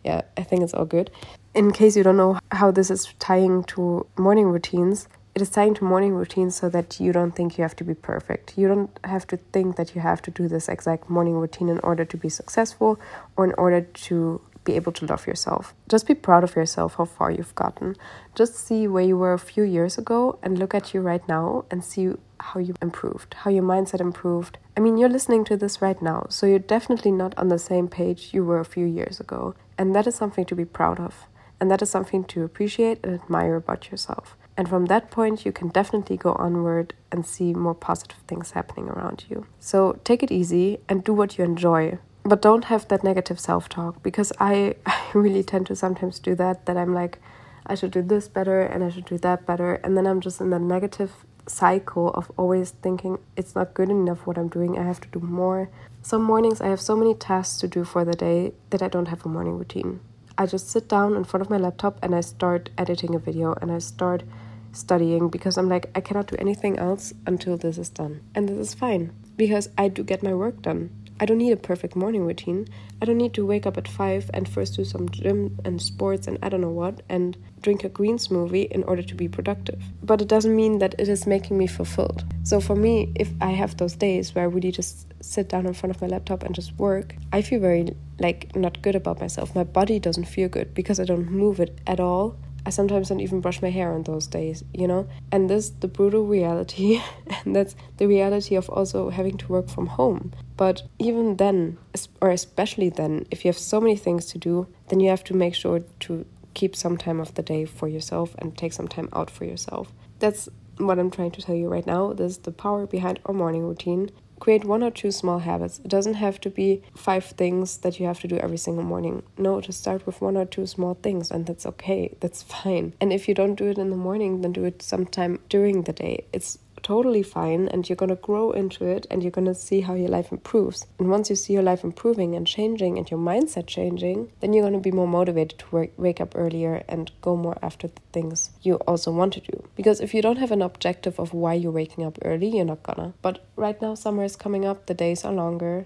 yeah, 0.04 0.22
I 0.38 0.44
think 0.44 0.64
it's 0.64 0.74
all 0.74 0.86
good. 0.86 1.12
In 1.54 1.72
case 1.72 1.96
you 1.96 2.04
don't 2.04 2.18
know 2.18 2.40
how 2.52 2.72
this 2.72 2.90
is 2.90 3.14
tying 3.20 3.64
to 3.66 4.08
morning 4.18 4.48
routines, 4.48 5.08
it 5.34 5.42
is 5.42 5.50
tying 5.50 5.74
to 5.76 5.86
morning 5.86 6.14
routines 6.14 6.56
so 6.56 6.70
that 6.70 7.00
you 7.00 7.14
don't 7.14 7.32
think 7.32 7.58
you 7.58 7.62
have 7.62 7.76
to 7.78 7.84
be 7.84 7.94
perfect. 7.94 8.58
You 8.58 8.68
don't 8.68 9.00
have 9.04 9.26
to 9.28 9.38
think 9.38 9.78
that 9.78 9.96
you 9.96 10.02
have 10.02 10.22
to 10.24 10.32
do 10.32 10.48
this 10.48 10.68
exact 10.68 11.10
morning 11.10 11.36
routine 11.36 11.70
in 11.70 11.80
order 11.80 12.04
to 12.04 12.18
be 12.18 12.28
successful 12.28 13.00
or 13.38 13.46
in 13.46 13.54
order 13.58 13.82
to 13.82 14.42
be 14.64 14.74
able 14.74 14.92
to 14.92 15.06
love 15.06 15.28
yourself. 15.28 15.74
Just 15.90 16.08
be 16.08 16.14
proud 16.14 16.44
of 16.44 16.56
yourself, 16.56 16.96
how 16.96 17.06
far 17.06 17.32
you've 17.32 17.56
gotten. 17.56 17.96
Just 18.36 18.56
see 18.56 18.88
where 18.88 19.04
you 19.04 19.18
were 19.18 19.34
a 19.34 19.40
few 19.40 19.64
years 19.64 19.98
ago 19.98 20.40
and 20.44 20.60
look 20.60 20.74
at 20.74 20.94
you 20.94 21.02
right 21.02 21.28
now 21.28 21.66
and 21.72 21.84
see 21.84 22.12
how 22.40 22.60
you 22.60 22.76
improved, 22.82 23.34
how 23.34 23.52
your 23.52 23.64
mindset 23.64 24.02
improved. 24.02 24.58
I 24.76 24.80
mean, 24.80 24.98
you're 24.98 25.10
listening 25.10 25.44
to 25.46 25.58
this 25.58 25.82
right 25.82 26.02
now, 26.02 26.28
so 26.30 26.46
you're 26.46 26.60
definitely 26.60 27.12
not 27.12 27.38
on 27.38 27.50
the 27.50 27.60
same 27.60 27.88
page 27.88 28.34
you 28.34 28.44
were 28.44 28.60
a 28.60 28.66
few 28.66 28.86
years 28.86 29.20
ago. 29.20 29.56
And 29.78 29.96
that 29.96 30.08
is 30.08 30.16
something 30.16 30.46
to 30.46 30.56
be 30.56 30.66
proud 30.66 31.00
of. 31.00 31.28
And 31.60 31.70
that 31.70 31.82
is 31.82 31.90
something 31.90 32.24
to 32.26 32.44
appreciate 32.44 33.00
and 33.04 33.14
admire 33.14 33.56
about 33.56 33.92
yourself. 33.92 34.36
And 34.58 34.68
from 34.68 34.88
that 34.88 35.12
point, 35.12 35.46
you 35.46 35.52
can 35.52 35.70
definitely 35.70 36.18
go 36.18 36.34
onward 36.34 36.94
and 37.12 37.26
see 37.26 37.54
more 37.54 37.76
positive 37.76 38.18
things 38.28 38.52
happening 38.52 38.90
around 38.90 39.26
you. 39.30 39.46
So 39.60 40.00
take 40.04 40.24
it 40.24 40.32
easy 40.32 40.80
and 40.90 41.04
do 41.04 41.14
what 41.14 41.38
you 41.38 41.44
enjoy 41.44 42.00
but 42.24 42.42
don't 42.42 42.66
have 42.66 42.88
that 42.88 43.04
negative 43.04 43.40
self 43.40 43.70
talk 43.70 44.02
because 44.04 44.32
I, 44.40 44.76
I 44.86 45.02
really 45.14 45.44
tend 45.44 45.68
to 45.68 45.76
sometimes 45.76 46.20
do 46.20 46.36
that 46.36 46.66
that 46.66 46.78
I'm 46.78 46.94
like 46.94 47.20
I 47.66 47.76
should 47.76 47.92
do 47.92 48.02
this 48.02 48.28
better 48.28 48.62
and 48.62 48.84
I 48.84 48.90
should 48.90 49.06
do 49.06 49.18
that 49.20 49.46
better 49.46 49.76
and 49.76 49.98
then 49.98 50.08
I'm 50.08 50.22
just 50.22 50.42
in 50.42 50.50
that 50.50 50.62
negative 50.62 51.12
cycle 51.48 52.10
of 52.12 52.32
always 52.38 52.72
thinking 52.72 53.20
it's 53.36 53.56
not 53.56 53.74
good 53.74 53.90
enough 53.90 54.26
what 54.26 54.38
I'm 54.38 54.48
doing, 54.48 54.78
I 54.78 54.84
have 54.84 55.02
to 55.02 55.08
do 55.08 55.20
more. 55.20 55.70
Some 56.02 56.24
mornings 56.24 56.62
I 56.62 56.68
have 56.68 56.82
so 56.82 56.96
many 56.96 57.14
tasks 57.14 57.60
to 57.60 57.68
do 57.68 57.84
for 57.84 58.06
the 58.06 58.14
day 58.14 58.54
that 58.70 58.82
I 58.82 58.88
don't 58.88 59.08
have 59.08 59.26
a 59.26 59.30
morning 59.30 59.58
routine. 59.58 60.00
I 60.38 60.46
just 60.46 60.70
sit 60.70 60.88
down 60.88 61.16
in 61.16 61.24
front 61.24 61.42
of 61.42 61.50
my 61.50 61.58
laptop 61.58 62.00
and 62.02 62.16
I 62.16 62.22
start 62.22 62.70
editing 62.78 63.14
a 63.14 63.20
video 63.20 63.54
and 63.62 63.72
I 63.72 63.80
start 63.80 64.24
studying 64.72 65.30
because 65.30 65.58
I'm 65.58 65.70
like, 65.70 65.90
I 65.94 66.02
cannot 66.02 66.28
do 66.28 66.36
anything 66.40 66.80
else 66.80 67.14
until 67.28 67.58
this 67.58 67.78
is 67.78 67.90
done. 67.90 68.22
And 68.34 68.48
this 68.48 68.58
is 68.58 68.74
fine 68.74 69.12
because 69.36 69.70
I 69.78 69.90
do 69.90 70.04
get 70.04 70.24
my 70.24 70.34
work 70.34 70.62
done. 70.62 70.90
I 71.22 71.26
don't 71.26 71.38
need 71.38 71.52
a 71.52 71.58
perfect 71.58 71.96
morning 71.96 72.26
routine. 72.26 72.68
I 73.00 73.06
don't 73.06 73.20
need 73.20 73.36
to 73.36 73.46
wake 73.46 73.68
up 73.68 73.78
at 73.78 73.88
5 73.88 74.32
and 74.34 74.50
first 74.50 74.76
do 74.76 74.84
some 74.84 75.08
gym 75.10 75.56
and 75.64 75.80
sports 75.80 76.28
and 76.28 76.40
I 76.42 76.50
don't 76.50 76.62
know 76.62 76.72
what 76.72 77.04
and 77.10 77.38
drink 77.62 77.84
a 77.84 77.90
green 77.90 78.18
smoothie 78.18 78.72
in 78.72 78.84
order 78.86 79.04
to 79.04 79.14
be 79.14 79.28
productive. 79.28 79.80
But 80.02 80.24
it 80.24 80.28
doesn't 80.28 80.56
mean 80.56 80.80
that 80.80 80.96
it 80.98 81.08
is 81.08 81.28
making 81.28 81.60
me 81.60 81.68
fulfilled. 81.68 82.26
So 82.42 82.60
for 82.60 82.76
me, 82.76 83.12
if 83.14 83.30
I 83.40 83.52
have 83.52 83.78
those 83.78 83.94
days 83.96 84.34
where 84.34 84.46
I 84.46 84.48
really 84.48 84.72
just 84.72 85.14
sit 85.22 85.48
down 85.48 85.68
in 85.68 85.76
front 85.76 85.96
of 85.96 86.02
my 86.02 86.08
laptop 86.08 86.42
and 86.42 86.56
just 86.56 86.74
work, 86.80 87.14
I 87.32 87.44
feel 87.44 87.60
very 87.60 87.96
like 88.20 88.56
not 88.56 88.82
good 88.82 88.96
about 88.96 89.20
myself. 89.20 89.54
My 89.54 89.64
body 89.64 90.00
doesn't 90.00 90.26
feel 90.26 90.50
good 90.50 90.74
because 90.74 91.00
I 91.00 91.04
don't 91.04 91.30
move 91.30 91.60
it 91.60 91.78
at 91.86 92.00
all. 92.00 92.36
I 92.66 92.70
sometimes 92.70 93.10
don't 93.10 93.20
even 93.20 93.42
brush 93.42 93.62
my 93.62 93.70
hair 93.70 93.92
on 93.92 94.04
those 94.04 94.28
days, 94.28 94.64
you 94.74 94.88
know? 94.88 95.08
And 95.32 95.50
this 95.50 95.70
the 95.70 95.88
brutal 95.88 96.26
reality, 96.26 97.02
and 97.46 97.56
that's 97.56 97.76
the 97.98 98.08
reality 98.08 98.56
of 98.56 98.70
also 98.70 99.10
having 99.10 99.38
to 99.38 99.48
work 99.48 99.70
from 99.70 99.88
home. 99.88 100.32
But 100.62 100.84
even 101.00 101.38
then, 101.38 101.80
or 102.22 102.30
especially 102.30 102.90
then, 102.90 103.26
if 103.32 103.44
you 103.44 103.50
have 103.50 103.58
so 103.58 103.82
many 103.82 103.96
things 103.96 104.28
to 104.28 104.38
do, 104.38 104.68
then 104.90 105.00
you 105.00 105.10
have 105.10 105.24
to 105.24 105.34
make 105.34 105.56
sure 105.56 105.80
to 106.02 106.24
keep 106.54 106.76
some 106.76 106.98
time 106.98 107.20
of 107.20 107.34
the 107.34 107.42
day 107.42 107.66
for 107.66 107.88
yourself 107.88 108.36
and 108.38 108.56
take 108.56 108.72
some 108.72 108.88
time 108.88 109.10
out 109.12 109.32
for 109.32 109.44
yourself. 109.44 109.92
That's 110.20 110.50
what 110.78 111.00
I'm 111.00 111.10
trying 111.10 111.32
to 111.32 111.42
tell 111.42 111.56
you 111.56 111.68
right 111.68 111.88
now. 111.88 112.14
This 112.14 112.34
is 112.34 112.38
the 112.38 112.52
power 112.52 112.86
behind 112.86 113.20
our 113.26 113.34
morning 113.34 113.64
routine 113.64 114.12
create 114.42 114.66
one 114.66 114.84
or 114.84 114.92
two 114.92 115.12
small 115.12 115.40
habits. 115.40 115.80
It 115.86 115.88
doesn't 115.88 116.16
have 116.16 116.42
to 116.42 116.50
be 116.50 116.82
five 116.96 117.24
things 117.24 117.78
that 117.78 118.00
you 118.00 118.08
have 118.08 118.20
to 118.22 118.28
do 118.28 118.38
every 118.38 118.58
single 118.58 118.84
morning. 118.84 119.22
No, 119.38 119.62
just 119.62 119.80
start 119.80 120.06
with 120.06 120.20
one 120.20 120.36
or 120.36 120.46
two 120.46 120.66
small 120.66 120.96
things, 120.96 121.30
and 121.32 121.46
that's 121.46 121.66
okay. 121.68 122.18
That's 122.20 122.42
fine. 122.42 122.94
And 123.00 123.14
if 123.14 123.28
you 123.28 123.36
don't 123.36 123.56
do 123.56 123.68
it 123.68 123.78
in 123.78 123.92
the 123.92 123.96
morning, 123.96 124.42
then 124.42 124.52
do 124.52 124.66
it 124.66 124.82
sometime 124.82 125.40
during 125.48 125.84
the 125.84 125.94
day. 125.94 126.26
It's 126.34 126.58
totally 126.84 127.24
fine 127.24 127.68
and 127.68 127.88
you're 127.88 127.96
going 127.96 128.10
to 128.10 128.16
grow 128.16 128.52
into 128.52 128.86
it 128.86 129.08
and 129.10 129.24
you're 129.24 129.32
going 129.32 129.46
to 129.46 129.56
see 129.56 129.82
how 129.82 129.94
your 129.94 130.10
life 130.10 130.32
improves. 130.32 130.86
And 131.00 131.10
once 131.10 131.30
you 131.30 131.36
see 131.36 131.54
your 131.54 131.64
life 131.64 131.84
improving 131.84 132.36
and 132.36 132.46
changing 132.46 132.98
and 132.98 133.10
your 133.10 133.20
mindset 133.20 133.68
changing, 133.68 134.32
then 134.40 134.54
you're 134.54 134.64
going 134.64 134.74
to 134.74 134.80
be 134.80 134.92
more 134.92 135.08
motivated 135.08 135.60
to 135.60 135.66
work, 135.72 135.92
wake 135.98 136.22
up 136.22 136.34
earlier 136.36 136.84
and 136.88 137.12
go 137.22 137.36
more 137.36 137.58
after 137.62 137.88
the 137.88 138.02
things 138.12 138.52
you 138.62 138.76
also 138.88 139.12
want 139.12 139.34
to 139.34 139.42
do. 139.42 139.64
Because 139.76 140.02
if 140.02 140.14
you 140.14 140.22
don't 140.22 140.38
have 140.38 140.52
an 140.52 140.62
objective 140.62 141.20
of 141.20 141.34
why 141.34 141.54
you're 141.54 141.72
waking 141.72 142.04
up 142.04 142.18
early, 142.24 142.50
you're 142.56 142.66
not 142.66 142.84
gonna. 142.84 143.14
But 143.22 143.46
right 143.56 143.82
now, 143.82 143.96
summer 143.96 144.24
is 144.24 144.36
coming 144.36 144.66
up, 144.66 144.86
the 144.86 144.94
days 144.94 145.26
are 145.26 145.34
longer. 145.34 145.86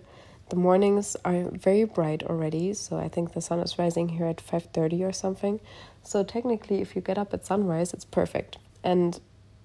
The 0.49 0.55
mornings 0.55 1.17
are 1.25 1.49
very 1.49 1.85
bright 1.85 2.21
already, 2.21 2.73
so 2.75 2.97
I 2.97 3.07
think 3.07 3.33
the 3.33 3.41
sun 3.41 3.59
is 3.61 3.79
rising 3.79 4.09
here 4.09 4.27
at 4.27 4.39
5:30 4.39 5.03
or 5.03 5.11
something. 5.11 5.59
So 6.03 6.23
technically 6.23 6.81
if 6.81 6.95
you 6.95 7.01
get 7.01 7.17
up 7.17 7.33
at 7.33 7.47
sunrise, 7.47 7.93
it's 7.93 8.05
perfect. 8.05 8.59
And 8.83 9.19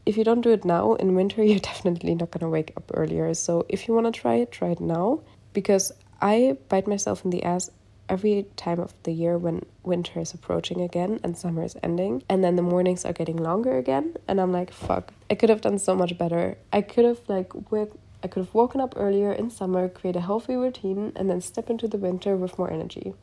if 0.07 0.16
you 0.16 0.25
don't 0.25 0.40
do 0.40 0.50
it 0.50 0.64
now 0.64 0.95
in 0.95 1.14
winter, 1.14 1.42
you're 1.49 1.59
definitely 1.59 2.14
not 2.14 2.30
gonna 2.30 2.50
wake 2.50 2.73
up 2.76 2.90
earlier. 2.95 3.33
So 3.35 3.66
if 3.69 3.87
you 3.87 3.95
wanna 3.95 4.12
try 4.12 4.37
it, 4.37 4.52
try 4.52 4.71
it 4.71 4.80
now. 4.80 5.21
Because 5.52 5.92
I 6.21 6.57
bite 6.69 6.87
myself 6.87 7.25
in 7.25 7.30
the 7.30 7.42
ass 7.42 7.71
every 8.11 8.45
time 8.57 8.80
of 8.80 8.92
the 9.04 9.12
year 9.12 9.38
when 9.38 9.64
winter 9.85 10.21
is 10.21 10.35
approaching 10.35 10.80
again 10.80 11.21
and 11.23 11.38
summer 11.38 11.62
is 11.62 11.76
ending 11.80 12.23
and 12.28 12.42
then 12.42 12.57
the 12.57 12.62
mornings 12.62 13.04
are 13.04 13.12
getting 13.12 13.37
longer 13.37 13.78
again 13.78 14.16
and 14.26 14.40
I'm 14.40 14.52
like 14.52 14.73
fuck 14.73 15.12
I 15.30 15.37
could 15.37 15.49
have 15.49 15.61
done 15.61 15.78
so 15.78 15.95
much 15.95 16.19
better. 16.19 16.59
I 16.73 16.83
could 16.83 17.04
have 17.04 17.21
like 17.28 17.54
worked 17.71 17.97
I 18.23 18.26
could 18.26 18.45
have 18.45 18.52
woken 18.52 18.80
up 18.80 18.95
earlier 18.97 19.33
in 19.33 19.49
summer 19.49 19.88
create 19.88 20.16
a 20.16 20.21
healthy 20.21 20.57
routine 20.57 21.12
and 21.14 21.30
then 21.30 21.40
step 21.40 21.71
into 21.71 21.87
the 21.87 21.99
winter 21.99 22.37
with 22.37 22.59
more 22.59 22.71
energy. 22.71 23.14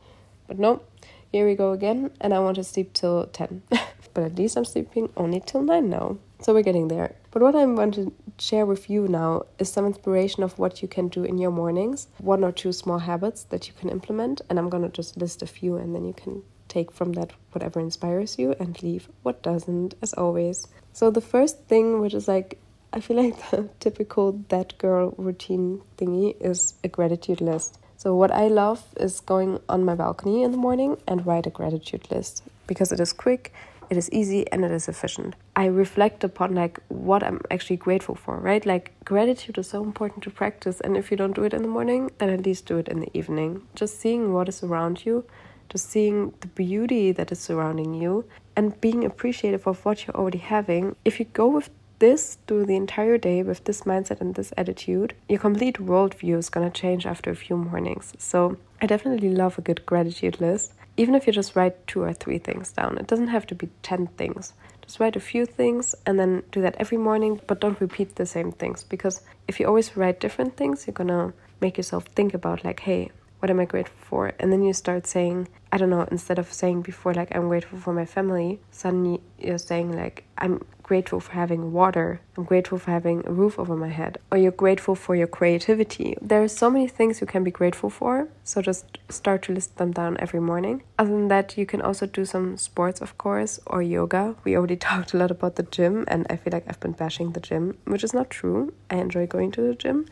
But 0.46 0.58
no 0.58 0.82
here 1.30 1.46
we 1.46 1.54
go 1.54 1.72
again 1.72 2.10
and 2.20 2.32
I 2.32 2.38
want 2.38 2.56
to 2.56 2.64
sleep 2.64 2.94
till 2.94 3.26
10 3.26 3.62
but 4.14 4.24
at 4.24 4.36
least 4.36 4.56
I'm 4.56 4.64
sleeping 4.64 5.12
only 5.18 5.40
till 5.44 5.62
9 5.62 5.90
now 5.90 6.16
so 6.40 6.54
we're 6.54 6.62
getting 6.62 6.88
there. 6.88 7.14
But 7.30 7.42
what 7.42 7.54
I 7.54 7.66
want 7.66 7.94
to 7.94 8.12
share 8.38 8.64
with 8.64 8.88
you 8.88 9.08
now 9.08 9.44
is 9.58 9.70
some 9.70 9.86
inspiration 9.86 10.42
of 10.42 10.58
what 10.58 10.82
you 10.82 10.88
can 10.88 11.08
do 11.08 11.24
in 11.24 11.38
your 11.38 11.50
mornings, 11.50 12.08
one 12.18 12.44
or 12.44 12.52
two 12.52 12.72
small 12.72 12.98
habits 12.98 13.44
that 13.44 13.68
you 13.68 13.74
can 13.78 13.88
implement. 13.88 14.40
And 14.48 14.58
I'm 14.58 14.68
going 14.68 14.84
to 14.84 14.88
just 14.88 15.16
list 15.16 15.42
a 15.42 15.46
few 15.46 15.76
and 15.76 15.94
then 15.94 16.04
you 16.04 16.12
can 16.12 16.42
take 16.68 16.92
from 16.92 17.14
that 17.14 17.32
whatever 17.52 17.80
inspires 17.80 18.38
you 18.38 18.54
and 18.60 18.80
leave 18.82 19.08
what 19.22 19.42
doesn't, 19.42 19.94
as 20.02 20.12
always. 20.14 20.66
So 20.92 21.10
the 21.10 21.20
first 21.20 21.64
thing, 21.64 22.00
which 22.00 22.14
is 22.14 22.28
like, 22.28 22.58
I 22.92 23.00
feel 23.00 23.16
like 23.16 23.50
the 23.50 23.68
typical 23.80 24.32
that 24.48 24.78
girl 24.78 25.14
routine 25.18 25.82
thingy, 25.96 26.36
is 26.40 26.74
a 26.84 26.88
gratitude 26.88 27.40
list. 27.40 27.78
So, 27.98 28.14
what 28.14 28.30
I 28.30 28.46
love 28.46 28.84
is 29.00 29.18
going 29.18 29.58
on 29.68 29.84
my 29.84 29.96
balcony 29.96 30.44
in 30.44 30.52
the 30.52 30.56
morning 30.56 30.98
and 31.08 31.26
write 31.26 31.48
a 31.48 31.50
gratitude 31.50 32.08
list 32.12 32.44
because 32.68 32.92
it 32.92 33.00
is 33.00 33.12
quick 33.12 33.52
it 33.90 33.96
is 33.96 34.08
easy 34.12 34.46
and 34.52 34.64
it 34.64 34.70
is 34.70 34.86
efficient. 34.86 35.34
I 35.56 35.66
reflect 35.66 36.22
upon 36.22 36.54
like 36.54 36.78
what 36.88 37.22
i'm 37.24 37.40
actually 37.50 37.78
grateful 37.78 38.14
for 38.14 38.36
right? 38.36 38.64
Like 38.64 38.92
gratitude 39.04 39.58
is 39.58 39.70
so 39.70 39.82
important 39.82 40.22
to 40.24 40.30
practice 40.30 40.80
and 40.80 40.96
if 40.96 41.10
you 41.10 41.16
don't 41.16 41.34
do 41.34 41.42
it 41.44 41.54
in 41.54 41.62
the 41.62 41.68
morning 41.68 42.10
then 42.18 42.28
at 42.28 42.46
least 42.46 42.66
do 42.66 42.78
it 42.78 42.86
in 42.86 43.00
the 43.00 43.10
evening. 43.18 43.62
Just 43.74 43.98
seeing 43.98 44.32
what 44.32 44.48
is 44.48 44.62
around 44.62 45.04
you 45.04 45.24
just 45.68 45.90
seeing 45.90 46.32
the 46.40 46.46
beauty 46.46 47.12
that 47.12 47.30
is 47.30 47.38
surrounding 47.38 47.92
you 47.94 48.24
and 48.56 48.80
being 48.80 49.04
appreciative 49.04 49.66
of 49.66 49.84
what 49.84 50.06
you're 50.06 50.16
already 50.16 50.38
having. 50.38 50.96
If 51.04 51.18
you 51.20 51.26
go 51.26 51.46
with 51.46 51.68
this 51.98 52.38
through 52.46 52.66
the 52.66 52.76
entire 52.76 53.18
day 53.18 53.42
with 53.42 53.64
this 53.64 53.82
mindset 53.82 54.20
and 54.20 54.34
this 54.34 54.52
attitude, 54.56 55.14
your 55.28 55.38
complete 55.38 55.76
worldview 55.76 56.38
is 56.38 56.48
going 56.48 56.70
to 56.70 56.80
change 56.80 57.06
after 57.06 57.30
a 57.30 57.36
few 57.36 57.56
mornings. 57.56 58.12
So, 58.18 58.56
I 58.80 58.86
definitely 58.86 59.30
love 59.30 59.58
a 59.58 59.62
good 59.62 59.84
gratitude 59.86 60.40
list 60.40 60.72
even 60.98 61.14
if 61.14 61.28
you 61.28 61.32
just 61.32 61.54
write 61.54 61.86
two 61.86 62.02
or 62.02 62.12
three 62.12 62.38
things 62.38 62.72
down, 62.72 62.98
it 62.98 63.06
doesn't 63.06 63.28
have 63.28 63.46
to 63.46 63.54
be 63.54 63.68
10 63.82 64.08
things. 64.18 64.52
Just 64.82 64.98
write 64.98 65.14
a 65.14 65.20
few 65.20 65.46
things 65.46 65.94
and 66.04 66.18
then 66.18 66.42
do 66.50 66.60
that 66.60 66.74
every 66.76 66.98
morning, 66.98 67.40
but 67.46 67.60
don't 67.60 67.80
repeat 67.80 68.16
the 68.16 68.26
same 68.26 68.50
things 68.50 68.82
because 68.82 69.22
if 69.46 69.60
you 69.60 69.66
always 69.66 69.96
write 69.96 70.18
different 70.18 70.56
things, 70.56 70.86
you're 70.86 70.94
gonna 70.94 71.32
make 71.60 71.76
yourself 71.76 72.06
think 72.16 72.34
about, 72.34 72.64
like, 72.64 72.80
hey, 72.80 73.12
what 73.40 73.50
am 73.50 73.60
I 73.60 73.64
grateful 73.64 73.98
for? 74.00 74.32
And 74.38 74.52
then 74.52 74.62
you 74.62 74.72
start 74.72 75.06
saying, 75.06 75.48
I 75.72 75.76
don't 75.76 75.90
know, 75.90 76.08
instead 76.10 76.38
of 76.38 76.52
saying 76.52 76.82
before, 76.82 77.14
like, 77.14 77.34
I'm 77.34 77.48
grateful 77.48 77.78
for 77.78 77.92
my 77.92 78.04
family, 78.04 78.60
suddenly 78.70 79.20
you're 79.38 79.58
saying, 79.58 79.94
like, 79.94 80.24
I'm 80.38 80.64
grateful 80.82 81.20
for 81.20 81.32
having 81.32 81.72
water. 81.72 82.20
I'm 82.36 82.44
grateful 82.44 82.78
for 82.78 82.90
having 82.90 83.22
a 83.26 83.30
roof 83.30 83.58
over 83.58 83.76
my 83.76 83.90
head. 83.90 84.18
Or 84.32 84.38
you're 84.38 84.50
grateful 84.50 84.94
for 84.94 85.14
your 85.14 85.26
creativity. 85.26 86.16
There 86.22 86.42
are 86.42 86.48
so 86.48 86.70
many 86.70 86.88
things 86.88 87.20
you 87.20 87.26
can 87.26 87.44
be 87.44 87.50
grateful 87.50 87.90
for. 87.90 88.28
So 88.42 88.62
just 88.62 88.86
start 89.10 89.42
to 89.42 89.52
list 89.52 89.76
them 89.76 89.92
down 89.92 90.16
every 90.18 90.40
morning. 90.40 90.82
Other 90.98 91.10
than 91.10 91.28
that, 91.28 91.58
you 91.58 91.66
can 91.66 91.82
also 91.82 92.06
do 92.06 92.24
some 92.24 92.56
sports, 92.56 93.02
of 93.02 93.18
course, 93.18 93.60
or 93.66 93.82
yoga. 93.82 94.34
We 94.44 94.56
already 94.56 94.76
talked 94.88 95.12
a 95.12 95.18
lot 95.18 95.30
about 95.30 95.56
the 95.56 95.64
gym, 95.64 96.06
and 96.08 96.26
I 96.30 96.36
feel 96.36 96.52
like 96.54 96.64
I've 96.66 96.80
been 96.80 96.92
bashing 96.92 97.32
the 97.32 97.40
gym, 97.40 97.76
which 97.84 98.02
is 98.02 98.14
not 98.14 98.30
true. 98.30 98.72
I 98.90 98.96
enjoy 98.96 99.26
going 99.26 99.52
to 99.52 99.60
the 99.60 99.74
gym, 99.74 100.06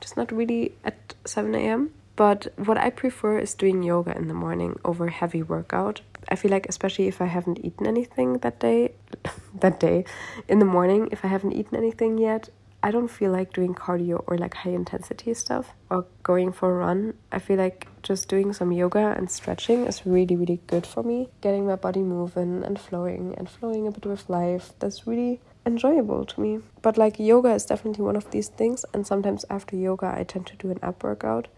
just 0.00 0.16
not 0.16 0.32
really 0.32 0.72
at 0.84 1.14
7 1.26 1.54
a.m. 1.54 1.90
But 2.16 2.52
what 2.56 2.78
I 2.78 2.90
prefer 2.90 3.38
is 3.38 3.54
doing 3.54 3.82
yoga 3.82 4.16
in 4.16 4.28
the 4.28 4.34
morning 4.34 4.78
over 4.84 5.08
heavy 5.08 5.42
workout. 5.42 6.00
I 6.28 6.36
feel 6.36 6.50
like 6.50 6.66
especially 6.68 7.08
if 7.08 7.20
I 7.20 7.26
haven't 7.26 7.64
eaten 7.64 7.86
anything 7.86 8.38
that 8.38 8.60
day, 8.60 8.92
that 9.60 9.80
day 9.80 10.04
in 10.48 10.58
the 10.58 10.64
morning, 10.64 11.08
if 11.10 11.24
I 11.24 11.28
haven't 11.28 11.52
eaten 11.52 11.76
anything 11.76 12.18
yet, 12.18 12.48
I 12.84 12.90
don't 12.90 13.08
feel 13.08 13.32
like 13.32 13.54
doing 13.54 13.74
cardio 13.74 14.22
or 14.26 14.36
like 14.36 14.52
high 14.52 14.72
intensity 14.72 15.32
stuff 15.32 15.72
or 15.88 16.04
going 16.22 16.52
for 16.52 16.70
a 16.70 16.76
run. 16.84 17.14
I 17.32 17.38
feel 17.38 17.56
like 17.56 17.88
just 18.02 18.28
doing 18.28 18.52
some 18.52 18.72
yoga 18.72 19.14
and 19.16 19.30
stretching 19.30 19.86
is 19.86 20.04
really, 20.04 20.36
really 20.36 20.60
good 20.66 20.86
for 20.86 21.02
me. 21.02 21.30
Getting 21.40 21.66
my 21.66 21.76
body 21.76 22.02
moving 22.02 22.62
and 22.62 22.78
flowing 22.78 23.34
and 23.38 23.48
flowing 23.48 23.86
a 23.86 23.90
bit 23.90 24.04
with 24.04 24.28
life. 24.28 24.74
That's 24.80 25.06
really 25.06 25.40
enjoyable 25.64 26.26
to 26.26 26.40
me. 26.40 26.60
But 26.82 26.98
like 26.98 27.18
yoga 27.18 27.54
is 27.54 27.64
definitely 27.64 28.04
one 28.04 28.16
of 28.16 28.30
these 28.30 28.48
things. 28.48 28.84
And 28.92 29.06
sometimes 29.06 29.46
after 29.48 29.76
yoga, 29.76 30.14
I 30.14 30.24
tend 30.24 30.46
to 30.48 30.56
do 30.56 30.70
an 30.70 30.78
ab 30.82 31.02
workout 31.02 31.48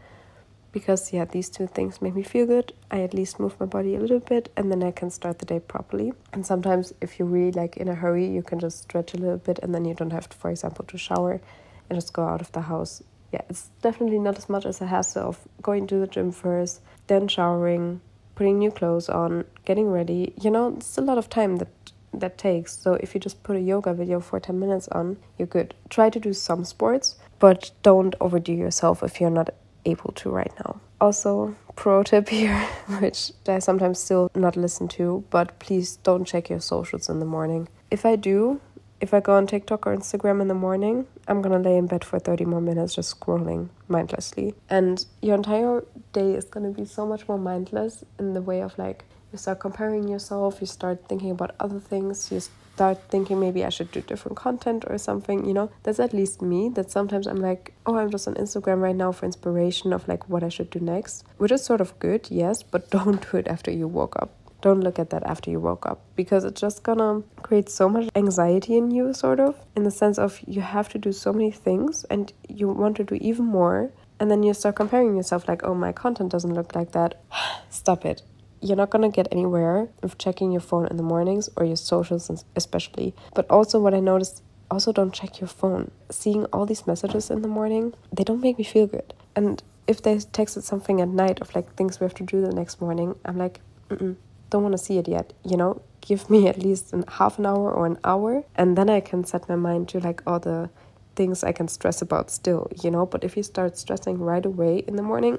because 0.77 1.11
yeah 1.11 1.25
these 1.25 1.49
two 1.49 1.67
things 1.67 2.03
make 2.03 2.15
me 2.15 2.23
feel 2.23 2.45
good. 2.45 2.71
I 2.91 3.01
at 3.01 3.15
least 3.15 3.41
move 3.41 3.59
my 3.59 3.65
body 3.65 3.95
a 3.97 3.99
little 3.99 4.21
bit 4.21 4.53
and 4.59 4.71
then 4.71 4.83
i 4.83 4.91
can 4.91 5.09
start 5.11 5.39
the 5.39 5.47
day 5.47 5.59
properly. 5.59 6.13
And 6.35 6.45
sometimes 6.45 6.93
if 7.01 7.19
you're 7.19 7.33
really 7.37 7.53
like 7.53 7.79
in 7.79 7.89
a 7.89 7.95
hurry 7.95 8.27
you 8.27 8.43
can 8.43 8.59
just 8.61 8.83
stretch 8.83 9.15
a 9.15 9.17
little 9.17 9.39
bit 9.39 9.59
and 9.63 9.75
then 9.75 9.87
you 9.87 9.95
don't 9.95 10.13
have 10.13 10.29
to 10.29 10.37
for 10.37 10.51
example 10.51 10.85
to 10.85 10.99
shower 10.99 11.41
and 11.89 11.97
just 11.97 12.13
go 12.13 12.25
out 12.25 12.43
of 12.43 12.53
the 12.53 12.61
house. 12.61 13.03
Yeah 13.33 13.41
it's 13.49 13.71
definitely 13.81 14.19
not 14.19 14.37
as 14.37 14.51
much 14.51 14.67
as 14.67 14.83
a 14.83 14.87
hassle 14.87 15.29
of 15.31 15.39
going 15.63 15.87
to 15.87 15.97
the 15.97 16.07
gym 16.07 16.31
first 16.31 16.83
then 17.07 17.27
showering 17.27 18.03
putting 18.35 18.59
new 18.59 18.71
clothes 18.71 19.09
on 19.09 19.47
getting 19.65 19.91
ready. 19.91 20.35
You 20.39 20.51
know 20.51 20.75
it's 20.77 20.99
a 20.99 21.07
lot 21.11 21.17
of 21.17 21.31
time 21.31 21.57
that 21.57 21.73
that 22.13 22.37
takes. 22.37 22.79
So 22.79 22.95
if 22.95 23.15
you 23.15 23.21
just 23.21 23.43
put 23.43 23.57
a 23.57 23.61
yoga 23.73 23.95
video 23.95 24.21
for 24.21 24.41
10 24.41 24.61
minutes 24.61 24.89
on 24.89 25.17
you're 25.39 25.55
good. 25.59 25.75
Try 25.89 26.11
to 26.11 26.21
do 26.21 26.35
some 26.35 26.67
sports 26.67 27.17
but 27.39 27.71
don't 27.83 28.15
overdo 28.21 28.53
yourself 28.53 29.03
if 29.03 29.23
you're 29.23 29.39
not 29.41 29.49
able 29.87 30.13
to 30.13 30.31
right 30.31 30.53
now. 30.65 30.81
Also, 31.01 31.55
pro 31.75 32.03
tip 32.03 32.29
here, 32.41 32.61
which 33.01 33.33
I 33.47 33.59
sometimes 33.59 33.99
still 33.99 34.31
not 34.35 34.57
listen 34.57 34.89
to, 34.89 35.25
but 35.31 35.59
please 35.59 35.97
don't 35.97 36.25
check 36.25 36.51
your 36.51 36.61
socials 36.61 37.09
in 37.09 37.21
the 37.21 37.27
morning. 37.27 37.69
If 37.91 38.05
I 38.05 38.17
do, 38.17 38.61
if 39.01 39.13
I 39.13 39.21
go 39.21 39.35
on 39.35 39.47
TikTok 39.47 39.87
or 39.87 39.97
Instagram 39.97 40.41
in 40.41 40.49
the 40.49 40.55
morning, 40.55 41.07
I'm 41.29 41.43
gonna 41.43 41.59
lay 41.59 41.77
in 41.77 41.87
bed 41.87 42.05
for 42.05 42.19
30 42.19 42.47
more 42.47 42.61
minutes 42.61 42.95
just 42.95 43.19
scrolling 43.19 43.69
mindlessly. 43.89 44.55
And 44.71 45.05
your 45.21 45.35
entire 45.35 45.85
day 46.13 46.35
is 46.35 46.45
gonna 46.45 46.71
be 46.71 46.87
so 46.87 47.07
much 47.07 47.29
more 47.29 47.39
mindless 47.39 48.05
in 48.19 48.33
the 48.33 48.41
way 48.41 48.63
of 48.63 48.77
like, 48.79 49.05
you 49.33 49.39
start 49.39 49.61
comparing 49.61 50.09
yourself, 50.09 50.61
you 50.61 50.67
start 50.67 51.09
thinking 51.09 51.31
about 51.31 51.55
other 51.61 51.79
things, 51.79 52.31
you 52.33 52.41
start 52.77 52.99
thinking 53.09 53.41
maybe 53.41 53.65
I 53.65 53.71
should 53.71 53.91
do 53.91 54.03
different 54.03 54.37
content 54.37 54.85
or 54.87 54.99
something, 54.99 55.47
you 55.49 55.55
know. 55.55 55.71
That's 55.83 56.01
at 56.07 56.13
least 56.13 56.43
me. 56.43 56.69
That 56.77 56.91
sometimes 56.91 57.27
I'm 57.27 57.43
like, 57.51 57.73
oh, 57.87 57.97
I'm 57.97 58.11
just 58.11 58.29
on 58.29 58.35
Instagram 58.35 58.81
right 58.83 59.01
now 59.05 59.13
for 59.13 59.25
inspiration 59.25 59.93
of 59.93 60.07
like 60.07 60.29
what 60.29 60.43
I 60.45 60.51
should 60.51 60.71
do 60.71 60.81
next, 60.81 61.25
which 61.39 61.53
is 61.53 61.65
sort 61.65 61.81
of 61.81 61.99
good, 61.99 62.29
yes, 62.31 62.63
but 62.63 62.91
don't 62.97 63.21
do 63.31 63.39
it 63.39 63.49
after 63.49 63.71
you 63.71 63.89
woke 63.89 64.17
up 64.23 64.31
don't 64.63 64.81
look 64.81 64.99
at 64.99 65.11
that 65.11 65.23
after 65.25 65.51
you 65.51 65.61
woke 65.61 65.87
up 65.87 66.01
because 66.17 66.43
it's 66.45 66.61
just 66.61 66.83
gonna 66.83 67.23
create 67.43 67.69
so 67.69 67.89
much 67.89 68.09
anxiety 68.17 68.77
in 68.77 68.91
you, 68.91 69.13
sort 69.13 69.39
of, 69.39 69.55
in 69.77 69.85
the 69.85 69.91
sense 69.91 70.19
of 70.19 70.41
you 70.47 70.61
have 70.61 70.89
to 70.89 70.99
do 70.99 71.13
so 71.13 71.33
many 71.33 71.53
things 71.53 72.05
and 72.11 72.33
you 72.49 72.69
want 72.69 72.97
to 72.97 73.05
do 73.05 73.15
even 73.21 73.45
more. 73.45 73.93
And 74.19 74.31
then 74.31 74.43
you 74.43 74.55
start 74.55 74.77
comparing 74.77 75.15
yourself, 75.15 75.47
like, 75.47 75.63
oh, 75.63 75.75
my 75.75 75.93
content 75.93 76.33
doesn't 76.33 76.55
look 76.55 76.75
like 76.75 76.93
that. 76.93 77.23
Stop 77.71 78.07
it. 78.07 78.23
You're 78.61 78.77
not 78.77 78.91
gonna 78.91 79.11
get 79.11 79.29
anywhere 79.31 79.89
with 80.03 80.19
checking 80.19 80.53
your 80.53 80.61
phone 80.61 80.87
in 80.89 80.97
the 80.97 81.03
mornings 81.03 81.49
or 81.57 81.65
your 81.65 81.77
socials, 81.77 82.45
especially. 82.55 83.15
But 83.35 83.51
also, 83.51 83.81
what 83.81 83.95
I 83.95 84.01
noticed 84.01 84.43
also 84.71 84.93
don't 84.93 85.13
check 85.13 85.41
your 85.41 85.49
phone. 85.49 85.91
Seeing 86.11 86.45
all 86.47 86.67
these 86.67 86.87
messages 86.87 87.31
in 87.31 87.43
the 87.43 87.49
morning, 87.49 87.95
they 88.13 88.25
don't 88.25 88.41
make 88.41 88.59
me 88.59 88.65
feel 88.65 88.87
good. 88.87 89.15
And 89.35 89.63
if 89.87 90.03
they 90.03 90.17
texted 90.17 90.63
something 90.63 91.01
at 91.01 91.09
night 91.09 91.41
of 91.41 91.55
like 91.55 91.75
things 91.75 92.01
we 92.01 92.05
have 92.05 92.15
to 92.15 92.25
do 92.25 92.41
the 92.41 92.53
next 92.53 92.81
morning, 92.81 93.15
I'm 93.25 93.39
like, 93.39 93.61
Mm-mm, 93.91 94.17
don't 94.51 94.63
want 94.63 94.73
to 94.73 94.79
see 94.79 94.99
it 94.99 95.07
yet, 95.09 95.33
you 95.45 95.57
know, 95.57 95.83
give 96.01 96.29
me 96.31 96.49
at 96.49 96.59
least 96.59 96.93
a 96.93 97.05
half 97.09 97.39
an 97.39 97.47
hour 97.47 97.71
or 97.73 97.87
an 97.87 97.99
hour, 98.05 98.45
and 98.55 98.77
then 98.77 98.89
I 98.91 99.01
can 99.01 99.25
set 99.25 99.49
my 99.49 99.57
mind 99.57 99.89
to 99.91 100.01
like 100.01 100.23
all 100.27 100.41
the 100.41 100.71
things 101.17 101.43
I 101.43 101.53
can 101.53 101.69
stress 101.69 102.03
about 102.03 102.31
still, 102.31 102.71
you 102.83 102.91
know. 102.91 103.07
But 103.07 103.25
if 103.25 103.37
you 103.37 103.43
start 103.43 103.77
stressing 103.77 104.19
right 104.19 104.45
away 104.45 104.79
in 104.87 104.97
the 104.97 105.03
morning, 105.03 105.39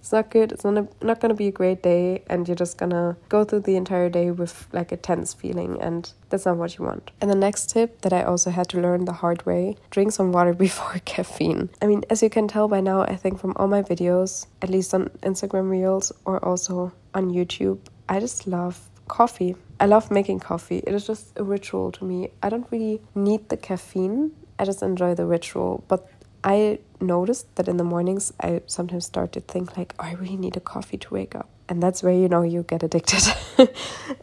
it's 0.00 0.12
not 0.12 0.30
good. 0.30 0.52
It's 0.52 0.64
not, 0.64 0.78
a, 0.78 0.88
not 1.04 1.20
gonna 1.20 1.34
be 1.34 1.48
a 1.48 1.52
great 1.52 1.82
day, 1.82 2.22
and 2.28 2.48
you're 2.48 2.54
just 2.54 2.78
gonna 2.78 3.16
go 3.28 3.44
through 3.44 3.60
the 3.60 3.76
entire 3.76 4.08
day 4.08 4.30
with 4.30 4.66
like 4.72 4.90
a 4.92 4.96
tense 4.96 5.34
feeling, 5.34 5.80
and 5.80 6.12
that's 6.30 6.46
not 6.46 6.56
what 6.56 6.78
you 6.78 6.84
want. 6.84 7.10
And 7.20 7.30
the 7.30 7.36
next 7.36 7.70
tip 7.70 8.00
that 8.00 8.12
I 8.12 8.22
also 8.22 8.50
had 8.50 8.68
to 8.70 8.80
learn 8.80 9.04
the 9.04 9.12
hard 9.12 9.44
way 9.46 9.76
drink 9.90 10.12
some 10.12 10.32
water 10.32 10.54
before 10.66 11.00
caffeine. 11.04 11.68
I 11.82 11.86
mean, 11.86 12.02
as 12.10 12.22
you 12.22 12.30
can 12.30 12.48
tell 12.48 12.68
by 12.68 12.80
now, 12.80 13.02
I 13.02 13.16
think 13.16 13.38
from 13.38 13.52
all 13.56 13.68
my 13.68 13.82
videos, 13.82 14.46
at 14.62 14.70
least 14.70 14.94
on 14.94 15.10
Instagram 15.22 15.70
Reels 15.70 16.12
or 16.24 16.44
also 16.44 16.92
on 17.14 17.30
YouTube, 17.30 17.78
I 18.08 18.20
just 18.20 18.46
love 18.46 18.88
coffee. 19.08 19.56
I 19.80 19.86
love 19.86 20.10
making 20.10 20.40
coffee. 20.40 20.78
It 20.86 20.94
is 20.94 21.06
just 21.06 21.38
a 21.38 21.44
ritual 21.44 21.92
to 21.92 22.04
me. 22.04 22.30
I 22.42 22.48
don't 22.48 22.66
really 22.70 23.00
need 23.14 23.48
the 23.48 23.56
caffeine. 23.56 24.32
I 24.58 24.64
just 24.64 24.82
enjoy 24.82 25.14
the 25.14 25.26
ritual. 25.26 25.84
But 25.88 26.08
I 26.44 26.78
noticed 27.00 27.54
that 27.56 27.68
in 27.68 27.76
the 27.76 27.84
mornings 27.84 28.32
I 28.40 28.62
sometimes 28.66 29.06
start 29.06 29.32
to 29.32 29.40
think 29.40 29.76
like, 29.76 29.94
oh, 29.98 30.04
I 30.04 30.12
really 30.12 30.36
need 30.36 30.56
a 30.56 30.60
coffee 30.60 30.96
to 30.98 31.14
wake 31.14 31.34
up. 31.34 31.48
And 31.68 31.82
that's 31.82 32.02
where 32.02 32.14
you 32.14 32.28
know 32.28 32.42
you 32.42 32.62
get 32.62 32.82
addicted. 32.82 33.22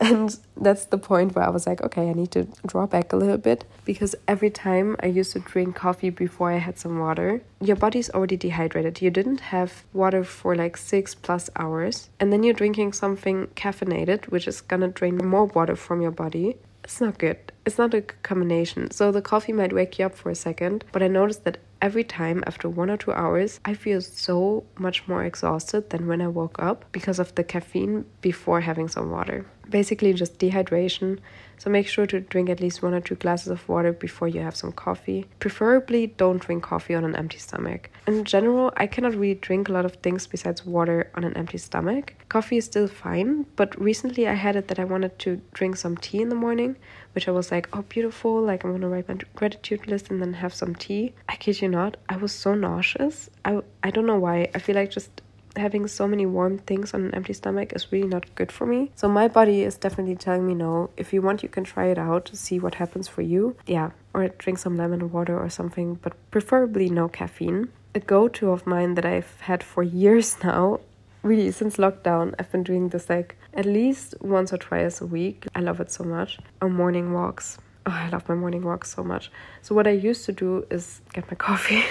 And 0.01 0.35
that's 0.57 0.85
the 0.85 0.97
point 0.97 1.35
where 1.35 1.45
i 1.45 1.49
was 1.49 1.67
like 1.67 1.81
okay 1.81 2.09
i 2.09 2.13
need 2.13 2.31
to 2.31 2.47
draw 2.65 2.87
back 2.87 3.13
a 3.13 3.17
little 3.17 3.37
bit. 3.37 3.65
Because 3.83 4.15
every 4.27 4.49
time 4.49 4.95
i 5.03 5.05
used 5.05 5.33
to 5.33 5.39
drink 5.39 5.75
coffee 5.75 6.09
before 6.09 6.51
i 6.51 6.57
had 6.57 6.79
some 6.79 6.97
water 6.99 7.41
your 7.61 7.75
body's 7.75 8.09
already 8.09 8.37
dehydrated. 8.37 9.01
You 9.01 9.11
didn't 9.11 9.41
have 9.55 9.83
water 9.93 10.23
for 10.23 10.55
like 10.55 10.75
six 10.77 11.15
plus 11.15 11.49
hours. 11.55 12.09
And 12.19 12.31
then 12.31 12.43
you're 12.43 12.53
drinking 12.53 12.93
something 12.93 13.47
caffeinated 13.55 14.25
which 14.29 14.47
is 14.47 14.61
gonna 14.61 14.87
drain 14.87 15.17
more 15.17 15.45
water 15.45 15.75
from 15.75 16.01
your 16.01 16.11
body 16.11 16.57
it's 16.85 17.01
not 17.01 17.17
good. 17.17 17.51
It's 17.65 17.79
not 17.79 17.95
a 17.95 18.01
good 18.01 18.21
combination. 18.21 18.91
So 18.91 19.11
the 19.11 19.21
coffee 19.21 19.51
might 19.51 19.73
wake 19.73 19.97
you 19.97 20.05
up 20.05 20.15
for 20.15 20.29
a 20.29 20.35
second, 20.35 20.85
but 20.91 21.01
I 21.01 21.07
noticed 21.07 21.43
that 21.43 21.57
every 21.81 22.03
time 22.03 22.43
after 22.45 22.69
one 22.69 22.91
or 22.91 22.97
two 22.97 23.11
hours, 23.11 23.59
I 23.65 23.73
feel 23.73 24.01
so 24.01 24.63
much 24.77 25.07
more 25.07 25.23
exhausted 25.25 25.89
than 25.89 26.05
when 26.05 26.21
I 26.21 26.27
woke 26.27 26.57
up 26.59 26.85
because 26.91 27.17
of 27.17 27.33
the 27.33 27.43
caffeine 27.43 28.05
before 28.21 28.61
having 28.61 28.87
some 28.87 29.09
water. 29.09 29.47
Basically, 29.67 30.13
just 30.13 30.37
dehydration. 30.37 31.17
So 31.57 31.69
make 31.69 31.87
sure 31.87 32.05
to 32.07 32.19
drink 32.19 32.49
at 32.49 32.59
least 32.59 32.83
one 32.83 32.93
or 32.93 33.01
two 33.01 33.15
glasses 33.15 33.47
of 33.47 33.67
water 33.67 33.93
before 33.93 34.27
you 34.27 34.41
have 34.41 34.55
some 34.55 34.71
coffee. 34.71 35.25
Preferably, 35.39 36.07
don't 36.07 36.41
drink 36.41 36.63
coffee 36.63 36.95
on 36.95 37.03
an 37.05 37.15
empty 37.15 37.37
stomach. 37.37 37.89
In 38.07 38.23
general, 38.23 38.71
I 38.77 38.87
cannot 38.87 39.15
really 39.15 39.35
drink 39.35 39.69
a 39.69 39.71
lot 39.71 39.85
of 39.85 39.95
things 39.95 40.27
besides 40.27 40.65
water 40.65 41.09
on 41.15 41.23
an 41.23 41.35
empty 41.35 41.57
stomach. 41.57 42.13
Coffee 42.29 42.57
is 42.57 42.65
still 42.65 42.87
fine, 42.87 43.45
but 43.55 43.79
recently 43.79 44.27
I 44.27 44.33
had 44.33 44.55
it 44.55 44.67
that 44.67 44.79
I 44.79 44.85
wanted 44.85 45.17
to 45.19 45.41
drink 45.53 45.77
some 45.77 45.97
tea 45.97 46.21
in 46.21 46.29
the 46.29 46.35
morning, 46.35 46.75
which 47.13 47.27
I 47.27 47.31
was 47.31 47.51
like, 47.51 47.69
oh, 47.73 47.83
beautiful, 47.83 48.41
like 48.41 48.63
I'm 48.63 48.71
gonna 48.71 48.89
write 48.89 49.07
my 49.07 49.17
gratitude 49.35 49.87
list 49.87 50.09
and 50.09 50.21
then 50.21 50.33
have 50.33 50.53
some 50.53 50.75
tea. 50.75 51.13
I 51.29 51.35
kid 51.35 51.61
you 51.61 51.69
not, 51.69 51.97
I 52.09 52.17
was 52.17 52.31
so 52.31 52.53
nauseous. 52.53 53.29
I, 53.43 53.61
I 53.83 53.91
don't 53.91 54.05
know 54.05 54.19
why. 54.19 54.49
I 54.53 54.59
feel 54.59 54.75
like 54.75 54.91
just 54.91 55.21
having 55.57 55.87
so 55.87 56.07
many 56.07 56.25
warm 56.25 56.57
things 56.59 56.93
on 56.93 57.05
an 57.05 57.15
empty 57.15 57.33
stomach 57.33 57.73
is 57.73 57.91
really 57.91 58.07
not 58.07 58.33
good 58.35 58.51
for 58.51 58.65
me. 58.65 58.91
So 58.95 59.07
my 59.07 59.27
body 59.27 59.63
is 59.63 59.77
definitely 59.77 60.15
telling 60.15 60.45
me 60.47 60.53
no. 60.53 60.89
If 60.97 61.13
you 61.13 61.21
want, 61.21 61.43
you 61.43 61.49
can 61.49 61.63
try 61.63 61.85
it 61.87 61.97
out 61.97 62.25
to 62.25 62.35
see 62.35 62.59
what 62.59 62.75
happens 62.75 63.07
for 63.07 63.21
you. 63.21 63.55
Yeah, 63.65 63.91
or 64.13 64.27
drink 64.27 64.59
some 64.59 64.77
lemon 64.77 65.11
water 65.11 65.37
or 65.37 65.49
something, 65.49 65.95
but 65.95 66.13
preferably 66.31 66.89
no 66.89 67.07
caffeine. 67.07 67.69
A 67.93 67.99
go 67.99 68.27
to 68.27 68.51
of 68.51 68.67
mine 68.67 68.95
that 68.95 69.05
I've 69.05 69.39
had 69.41 69.63
for 69.63 69.83
years 70.01 70.37
now 70.43 70.79
really 71.25 71.49
since 71.49 71.77
lockdown 71.77 72.35
i've 72.37 72.51
been 72.51 72.61
doing 72.61 72.89
this 72.89 73.09
like 73.09 73.35
at 73.55 73.65
least 73.65 74.13
once 74.21 74.53
or 74.53 74.57
twice 74.57 75.01
a 75.01 75.05
week 75.05 75.47
i 75.55 75.59
love 75.59 75.79
it 75.79 75.91
so 75.91 76.03
much 76.03 76.37
on 76.61 76.71
morning 76.71 77.13
walks 77.13 77.57
oh, 77.85 77.91
i 77.91 78.09
love 78.09 78.27
my 78.27 78.35
morning 78.35 78.63
walks 78.63 78.93
so 78.93 79.03
much. 79.03 79.31
So 79.61 79.75
what 79.75 79.87
i 79.87 79.91
used 79.91 80.25
to 80.25 80.31
do 80.31 80.65
is 80.69 81.01
get 81.13 81.29
my 81.29 81.35
coffee 81.49 81.83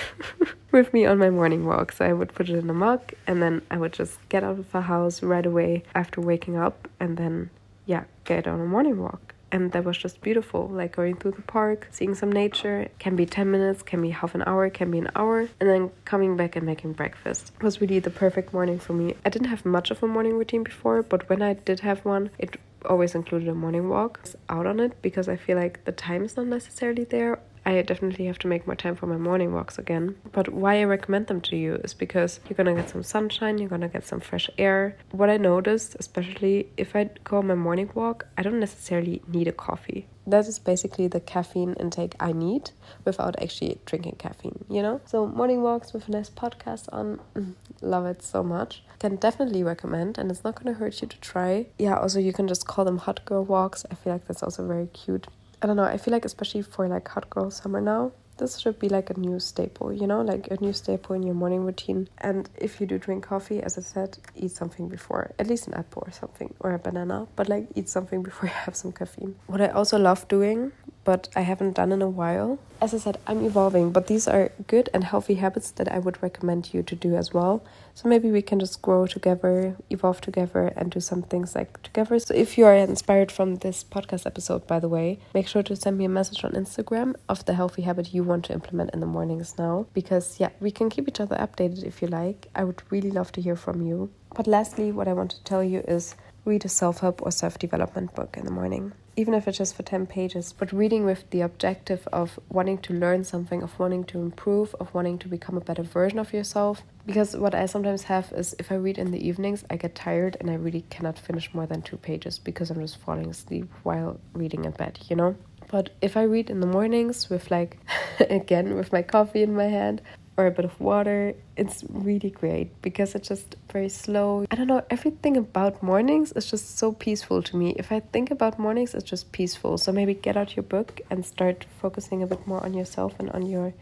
with 0.73 0.93
me 0.93 1.07
on 1.07 1.19
my 1.19 1.31
morning 1.31 1.65
walk. 1.67 1.93
So 1.93 2.05
i 2.05 2.13
would 2.13 2.35
put 2.35 2.49
it 2.49 2.57
in 2.57 2.69
a 2.71 2.75
mug 2.75 3.01
and 3.27 3.43
then 3.43 3.63
i 3.71 3.77
would 3.77 3.93
just 3.93 4.19
get 4.29 4.43
out 4.45 4.59
of 4.59 4.73
the 4.73 4.83
house 4.83 5.23
right 5.23 5.47
away 5.47 5.85
after 5.95 6.21
waking 6.21 6.57
up 6.57 6.89
and 7.01 7.17
then 7.17 7.51
yeah 7.87 8.05
get 8.25 8.47
on 8.47 8.61
a 8.61 8.67
morning 8.67 9.01
walk. 9.01 9.35
And 9.53 9.71
that 9.71 9.85
was 9.85 9.97
just 9.97 10.21
beautiful 10.21 10.67
like 10.69 10.97
going 10.97 11.15
through 11.15 11.33
the 11.33 11.43
park 11.43 11.87
seeing 11.93 12.17
some 12.17 12.33
nature. 12.33 12.89
Can 12.99 13.15
be 13.15 13.25
10 13.25 13.49
minutes 13.51 13.83
can 13.83 14.03
be 14.03 14.11
half 14.11 14.35
an 14.35 14.43
hour 14.47 14.69
can 14.71 14.91
be 14.91 14.99
an 14.99 15.11
hour 15.15 15.41
and 15.61 15.69
then 15.71 15.91
coming 16.05 16.37
back 16.37 16.57
and 16.57 16.67
making 16.67 16.95
breakfast. 16.95 17.53
It 17.55 17.63
was 17.63 17.81
really 17.81 18.01
the 18.01 18.11
perfect 18.11 18.53
morning 18.53 18.81
for 18.81 18.95
me. 18.95 19.15
I 19.25 19.29
didn't 19.31 19.49
have 19.49 19.65
much 19.65 19.93
of 19.93 20.03
a 20.03 20.09
morning 20.09 20.35
routine 20.37 20.65
before 20.65 21.03
but 21.03 21.29
when 21.29 21.41
i 21.41 21.53
did 21.53 21.81
have 21.81 22.05
one 22.05 22.31
it 22.39 22.57
always 22.87 23.15
included 23.15 23.49
a 23.49 23.55
morning 23.55 23.89
walk 23.89 24.21
out 24.49 24.67
on 24.67 24.81
it 24.81 25.01
because 25.03 25.29
i 25.29 25.37
feel 25.37 25.57
like 25.57 25.85
the 25.85 25.93
time 25.93 26.25
is 26.25 26.37
not 26.37 26.47
necessarily 26.47 27.05
there 27.05 27.39
I 27.67 27.81
definitely 27.83 28.27
have 28.27 28.39
to 28.41 28.47
make 28.47 28.67
more 28.67 28.77
time 28.77 28.95
for 28.95 29.07
my 29.07 29.17
morning 29.17 29.53
walks 29.53 29.79
again. 29.79 30.17
But 30.33 30.53
why 30.53 30.81
I 30.81 30.85
recommend 30.85 31.29
them 31.29 31.41
to 31.43 31.57
you 31.57 31.77
is 31.77 31.95
because 31.95 32.41
you're 32.49 32.57
gonna 32.57 32.75
get 32.75 32.91
some 32.91 33.03
sunshine, 33.03 33.59
you're 33.59 33.71
gonna 33.71 33.89
get 33.89 34.07
some 34.07 34.21
fresh 34.21 34.51
air. 34.59 34.97
What 35.13 35.31
I 35.31 35.39
noticed, 35.39 35.97
especially 35.99 36.69
if 36.77 36.95
I 36.95 37.11
go 37.25 37.39
on 37.39 37.47
my 37.47 37.55
morning 37.55 37.91
walk, 37.95 38.27
I 38.37 38.43
don't 38.43 38.61
necessarily 38.61 39.23
need 39.27 39.49
a 39.49 39.53
coffee. 39.53 40.07
That 40.27 40.47
is 40.47 40.59
basically 40.59 41.07
the 41.07 41.21
caffeine 41.21 41.75
intake 41.75 42.15
I 42.19 42.33
need 42.33 42.71
without 43.05 43.41
actually 43.43 43.79
drinking 43.85 44.17
caffeine, 44.17 44.65
you 44.71 44.83
know? 44.83 45.01
So, 45.05 45.27
morning 45.27 45.63
walks 45.63 45.93
with 45.93 46.09
a 46.09 46.11
nice 46.11 46.31
podcast 46.31 46.89
on, 46.93 47.21
love 47.83 48.07
it 48.07 48.23
so 48.23 48.43
much. 48.43 48.83
Can 48.99 49.17
definitely 49.17 49.63
recommend, 49.63 50.17
and 50.17 50.31
it's 50.31 50.45
not 50.45 50.55
gonna 50.55 50.77
hurt 50.77 51.01
you 51.03 51.09
to 51.09 51.21
try. 51.21 51.67
Yeah, 51.79 51.99
also, 51.99 52.21
you 52.21 52.33
can 52.33 52.49
just 52.49 52.67
call 52.67 52.87
them 52.87 52.99
hot 52.99 53.25
girl 53.27 53.45
walks. 53.45 53.85
I 53.91 53.95
feel 53.95 54.15
like 54.15 54.27
that's 54.27 54.43
also 54.43 54.67
very 54.67 54.87
cute 54.87 55.27
I 55.65 55.67
don't 55.67 55.77
know. 55.77 55.85
I 55.85 55.97
feel 55.97 56.13
like 56.13 56.27
especially 56.27 56.61
for 56.61 56.87
like 56.89 57.09
hot 57.09 57.31
girl 57.31 57.51
summer 57.51 57.81
now, 57.81 58.13
this 58.37 58.59
should 58.59 58.79
be 58.79 58.91
like 58.91 59.09
a 59.09 59.19
new 59.19 59.41
staple, 59.41 59.95
you 59.95 60.07
know, 60.07 60.21
like 60.21 60.49
a 60.51 60.61
new 60.61 60.75
staple 60.75 61.17
in 61.17 61.23
your 61.23 61.35
morning 61.35 61.65
routine. 61.65 62.07
And 62.19 62.51
if 62.57 62.83
you 62.83 62.87
do 62.87 62.99
drink 62.99 63.25
coffee, 63.25 63.63
as 63.63 63.79
I 63.79 63.81
said, 63.81 64.19
eat 64.37 64.51
something 64.51 64.89
before, 64.89 65.33
at 65.39 65.47
least 65.47 65.67
an 65.67 65.73
apple 65.73 66.03
or 66.07 66.13
something, 66.13 66.53
or 66.61 66.75
a 66.75 66.79
banana, 66.79 67.29
but 67.35 67.49
like 67.49 67.69
eat 67.75 67.89
something 67.89 68.23
before 68.29 68.51
you 68.51 68.55
have 68.55 68.77
some 68.77 68.93
caffeine. 68.93 69.37
What 69.47 69.63
I 69.63 69.69
also 69.69 69.99
love 69.99 70.29
doing, 70.29 70.73
but 71.05 71.29
I 71.37 71.43
haven't 71.43 71.75
done 71.75 71.93
in 71.93 72.03
a 72.03 72.09
while, 72.09 72.59
as 72.85 72.93
I 72.93 72.99
said, 72.99 73.19
I'm 73.27 73.43
evolving, 73.47 73.93
but 73.93 74.09
these 74.09 74.29
are 74.29 74.53
good 74.67 74.91
and 74.93 75.05
healthy 75.05 75.37
habits 75.37 75.71
that 75.71 75.91
I 75.91 75.99
would 75.99 76.23
recommend 76.23 76.75
you 76.75 76.83
to 76.83 76.95
do 76.95 77.17
as 77.17 77.33
well. 77.33 77.65
So 77.95 78.11
maybe 78.11 78.31
we 78.31 78.43
can 78.43 78.61
just 78.61 78.83
grow 78.83 79.07
together, 79.07 79.77
evolve 79.89 80.21
together, 80.21 80.71
and 80.77 80.91
do 80.91 81.01
some 81.01 81.23
things 81.23 81.55
like 81.55 81.83
together. 81.83 82.19
So 82.19 82.35
if 82.35 82.59
you 82.59 82.67
are 82.67 82.75
inspired 82.75 83.33
from 83.33 83.55
this 83.57 83.83
podcast 83.83 84.27
episode, 84.27 84.67
by 84.67 84.81
the 84.81 84.89
way, 84.89 85.19
make 85.33 85.49
sure 85.49 85.63
to 85.63 85.75
send 85.77 85.97
me 85.97 86.05
a 86.05 86.11
message 86.11 86.45
on 86.45 86.53
Instagram 86.53 87.15
of 87.27 87.45
the 87.47 87.55
healthy 87.55 87.81
habit 87.83 88.13
you 88.13 88.23
want 88.23 88.45
to 88.47 88.53
implement 88.53 88.91
in 88.91 89.01
the 89.01 89.07
mornings 89.07 89.57
now. 89.57 89.87
Because, 89.95 90.39
yeah, 90.39 90.51
we 90.61 90.71
can 90.71 90.91
keep 90.91 91.09
each 91.09 91.21
other 91.21 91.37
updated 91.37 91.85
if 91.85 92.03
you 92.03 92.09
like. 92.09 92.49
I 92.55 92.65
would 92.65 92.83
really 92.91 93.11
love 93.11 93.33
to 93.33 93.41
hear 93.41 93.57
from 93.57 93.81
you. 93.81 94.11
But 94.37 94.47
lastly, 94.47 94.93
what 94.93 95.09
I 95.09 95.15
want 95.15 95.31
to 95.31 95.45
tell 95.45 95.65
you 95.65 95.81
is 95.89 96.17
read 96.45 96.67
a 96.67 96.69
self 96.69 97.01
help 97.01 97.23
or 97.23 97.31
self 97.31 97.59
development 97.59 98.15
book 98.15 98.37
in 98.37 98.45
the 98.45 98.51
morning 98.51 98.93
even 99.17 99.35
if 99.35 99.47
it's 99.47 99.59
just 99.59 99.77
for 99.77 99.83
10 99.83 100.07
pages, 100.07 100.53
but 100.53 100.73
reading 100.73 101.05
with 101.05 101.29
the 101.31 101.41
objective 101.41 102.07
of 102.13 102.39
wanting 102.49 102.79
to 102.79 102.93
learn 102.93 103.25
something, 103.25 103.63
of 103.63 103.79
wanting 103.79 104.05
to 104.05 104.21
improve, 104.21 104.75
of 104.81 104.93
wanting 104.93 105.19
to 105.19 105.29
become 105.29 105.57
a 105.57 105.61
better 105.61 105.83
version 105.83 106.19
of 106.19 106.33
yourself. 106.33 106.83
Because 107.07 107.37
what 107.37 107.55
I 107.55 107.67
sometimes 107.67 108.05
have 108.05 108.33
is 108.33 108.57
if 108.59 108.73
I 108.73 108.77
read 108.77 108.99
in 108.99 109.11
the 109.11 109.27
evenings, 109.27 109.65
I 109.71 109.77
get 109.77 109.95
tired 109.95 110.37
and 110.41 110.51
I 110.51 110.55
really 110.55 110.85
cannot 110.91 111.19
finish 111.19 111.53
more 111.55 111.67
than 111.67 111.83
two 111.83 111.97
pages 111.97 112.39
because 112.39 112.71
I'm 112.71 112.81
just 112.81 112.99
falling 112.99 113.31
asleep 113.31 113.71
while 113.83 114.19
reading 114.33 114.65
in 114.65 114.73
bed, 114.73 114.99
you 115.09 115.17
know? 115.17 115.37
But 115.71 115.91
if 116.01 116.17
I 116.17 116.23
read 116.23 116.51
in 116.51 116.61
the 116.61 116.67
mornings 116.67 117.31
with 117.31 117.51
like 117.51 117.79
again 118.31 118.77
with 118.77 118.93
my 118.93 119.03
coffee 119.03 119.43
in 119.43 119.55
my 119.55 119.65
hand 119.67 120.03
or 120.37 120.47
a 120.47 120.51
bit 120.51 120.65
of 120.65 120.79
water, 120.81 121.35
it's 121.57 121.85
really 121.89 122.31
great 122.31 122.83
because 122.83 123.15
it's 123.15 123.29
just 123.29 123.57
very 123.73 123.89
slow. 123.89 124.45
I 124.51 124.57
don't 124.57 124.67
know, 124.67 124.83
everything 124.91 125.37
about 125.37 125.83
mornings 125.83 126.33
is 126.33 126.51
just 126.51 126.79
so 126.79 126.93
peaceful 126.93 127.43
to 127.43 127.57
me. 127.57 127.75
If 127.79 127.93
I 127.93 128.01
think 128.01 128.31
about 128.31 128.59
mornings, 128.59 128.95
it's 128.95 129.05
just 129.05 129.31
peaceful. 129.33 129.79
So 129.79 129.93
maybe 129.93 130.15
get 130.15 130.37
out 130.37 130.57
your 130.57 130.65
book 130.65 131.01
and 131.11 131.25
start 131.25 131.67
focusing 131.81 132.23
a 132.23 132.27
bit 132.27 132.47
more 132.47 132.63
on 132.65 132.75
yourself 132.75 133.15
and 133.19 133.31
on 133.31 133.47
your 133.47 133.75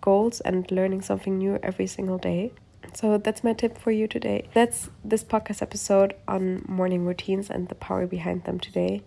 goals 0.00 0.40
and 0.40 0.70
learning 0.70 1.02
something 1.02 1.38
new 1.38 1.58
every 1.62 1.86
single 1.86 2.18
day. 2.18 2.52
So 2.94 3.18
that's 3.18 3.42
my 3.42 3.52
tip 3.52 3.76
for 3.76 3.90
you 3.90 4.06
today. 4.06 4.48
That's 4.54 4.88
this 5.04 5.24
podcast 5.24 5.60
episode 5.60 6.14
on 6.28 6.64
morning 6.68 7.04
routines 7.04 7.50
and 7.50 7.68
the 7.68 7.74
power 7.74 8.06
behind 8.06 8.44
them 8.44 8.60
today. 8.60 9.02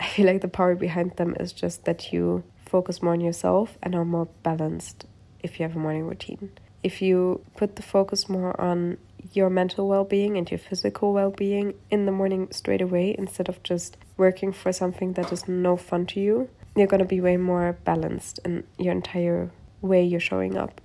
I 0.00 0.06
feel 0.08 0.26
like 0.26 0.40
the 0.40 0.48
power 0.48 0.74
behind 0.74 1.16
them 1.16 1.36
is 1.38 1.52
just 1.52 1.84
that 1.84 2.12
you 2.12 2.42
focus 2.66 3.02
more 3.02 3.12
on 3.12 3.20
yourself 3.20 3.78
and 3.82 3.94
are 3.94 4.04
more 4.04 4.26
balanced 4.42 5.06
if 5.42 5.58
you 5.58 5.64
have 5.64 5.76
a 5.76 5.78
morning 5.78 6.06
routine. 6.06 6.50
If 6.82 7.02
you 7.02 7.44
put 7.56 7.76
the 7.76 7.82
focus 7.82 8.28
more 8.28 8.58
on 8.60 8.96
your 9.32 9.50
mental 9.50 9.86
well 9.88 10.04
being 10.04 10.36
and 10.36 10.50
your 10.50 10.58
physical 10.58 11.12
well 11.12 11.30
being 11.30 11.74
in 11.90 12.06
the 12.06 12.12
morning 12.12 12.48
straight 12.50 12.80
away 12.80 13.14
instead 13.18 13.48
of 13.48 13.62
just 13.62 13.96
working 14.16 14.52
for 14.52 14.72
something 14.72 15.12
that 15.14 15.32
is 15.32 15.46
no 15.46 15.76
fun 15.76 16.06
to 16.06 16.20
you, 16.20 16.48
you're 16.76 16.86
going 16.86 17.00
to 17.00 17.04
be 17.04 17.20
way 17.20 17.36
more 17.36 17.76
balanced 17.84 18.40
in 18.44 18.64
your 18.78 18.92
entire 18.92 19.50
way 19.82 20.02
you're 20.02 20.20
showing 20.20 20.56
up. 20.56 20.80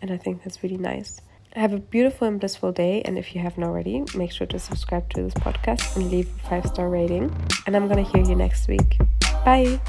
And 0.00 0.10
I 0.10 0.16
think 0.16 0.44
that's 0.44 0.62
really 0.62 0.76
nice. 0.76 1.20
Have 1.54 1.72
a 1.72 1.78
beautiful 1.78 2.28
and 2.28 2.38
blissful 2.38 2.72
day. 2.72 3.02
And 3.02 3.18
if 3.18 3.34
you 3.34 3.40
haven't 3.40 3.64
already, 3.64 4.04
make 4.14 4.30
sure 4.30 4.46
to 4.46 4.58
subscribe 4.58 5.08
to 5.10 5.22
this 5.22 5.34
podcast 5.34 5.96
and 5.96 6.10
leave 6.10 6.28
a 6.28 6.48
five 6.48 6.66
star 6.66 6.88
rating. 6.88 7.34
And 7.66 7.74
I'm 7.74 7.88
going 7.88 8.04
to 8.04 8.10
hear 8.12 8.24
you 8.24 8.36
next 8.36 8.68
week. 8.68 8.98
Bye. 9.44 9.80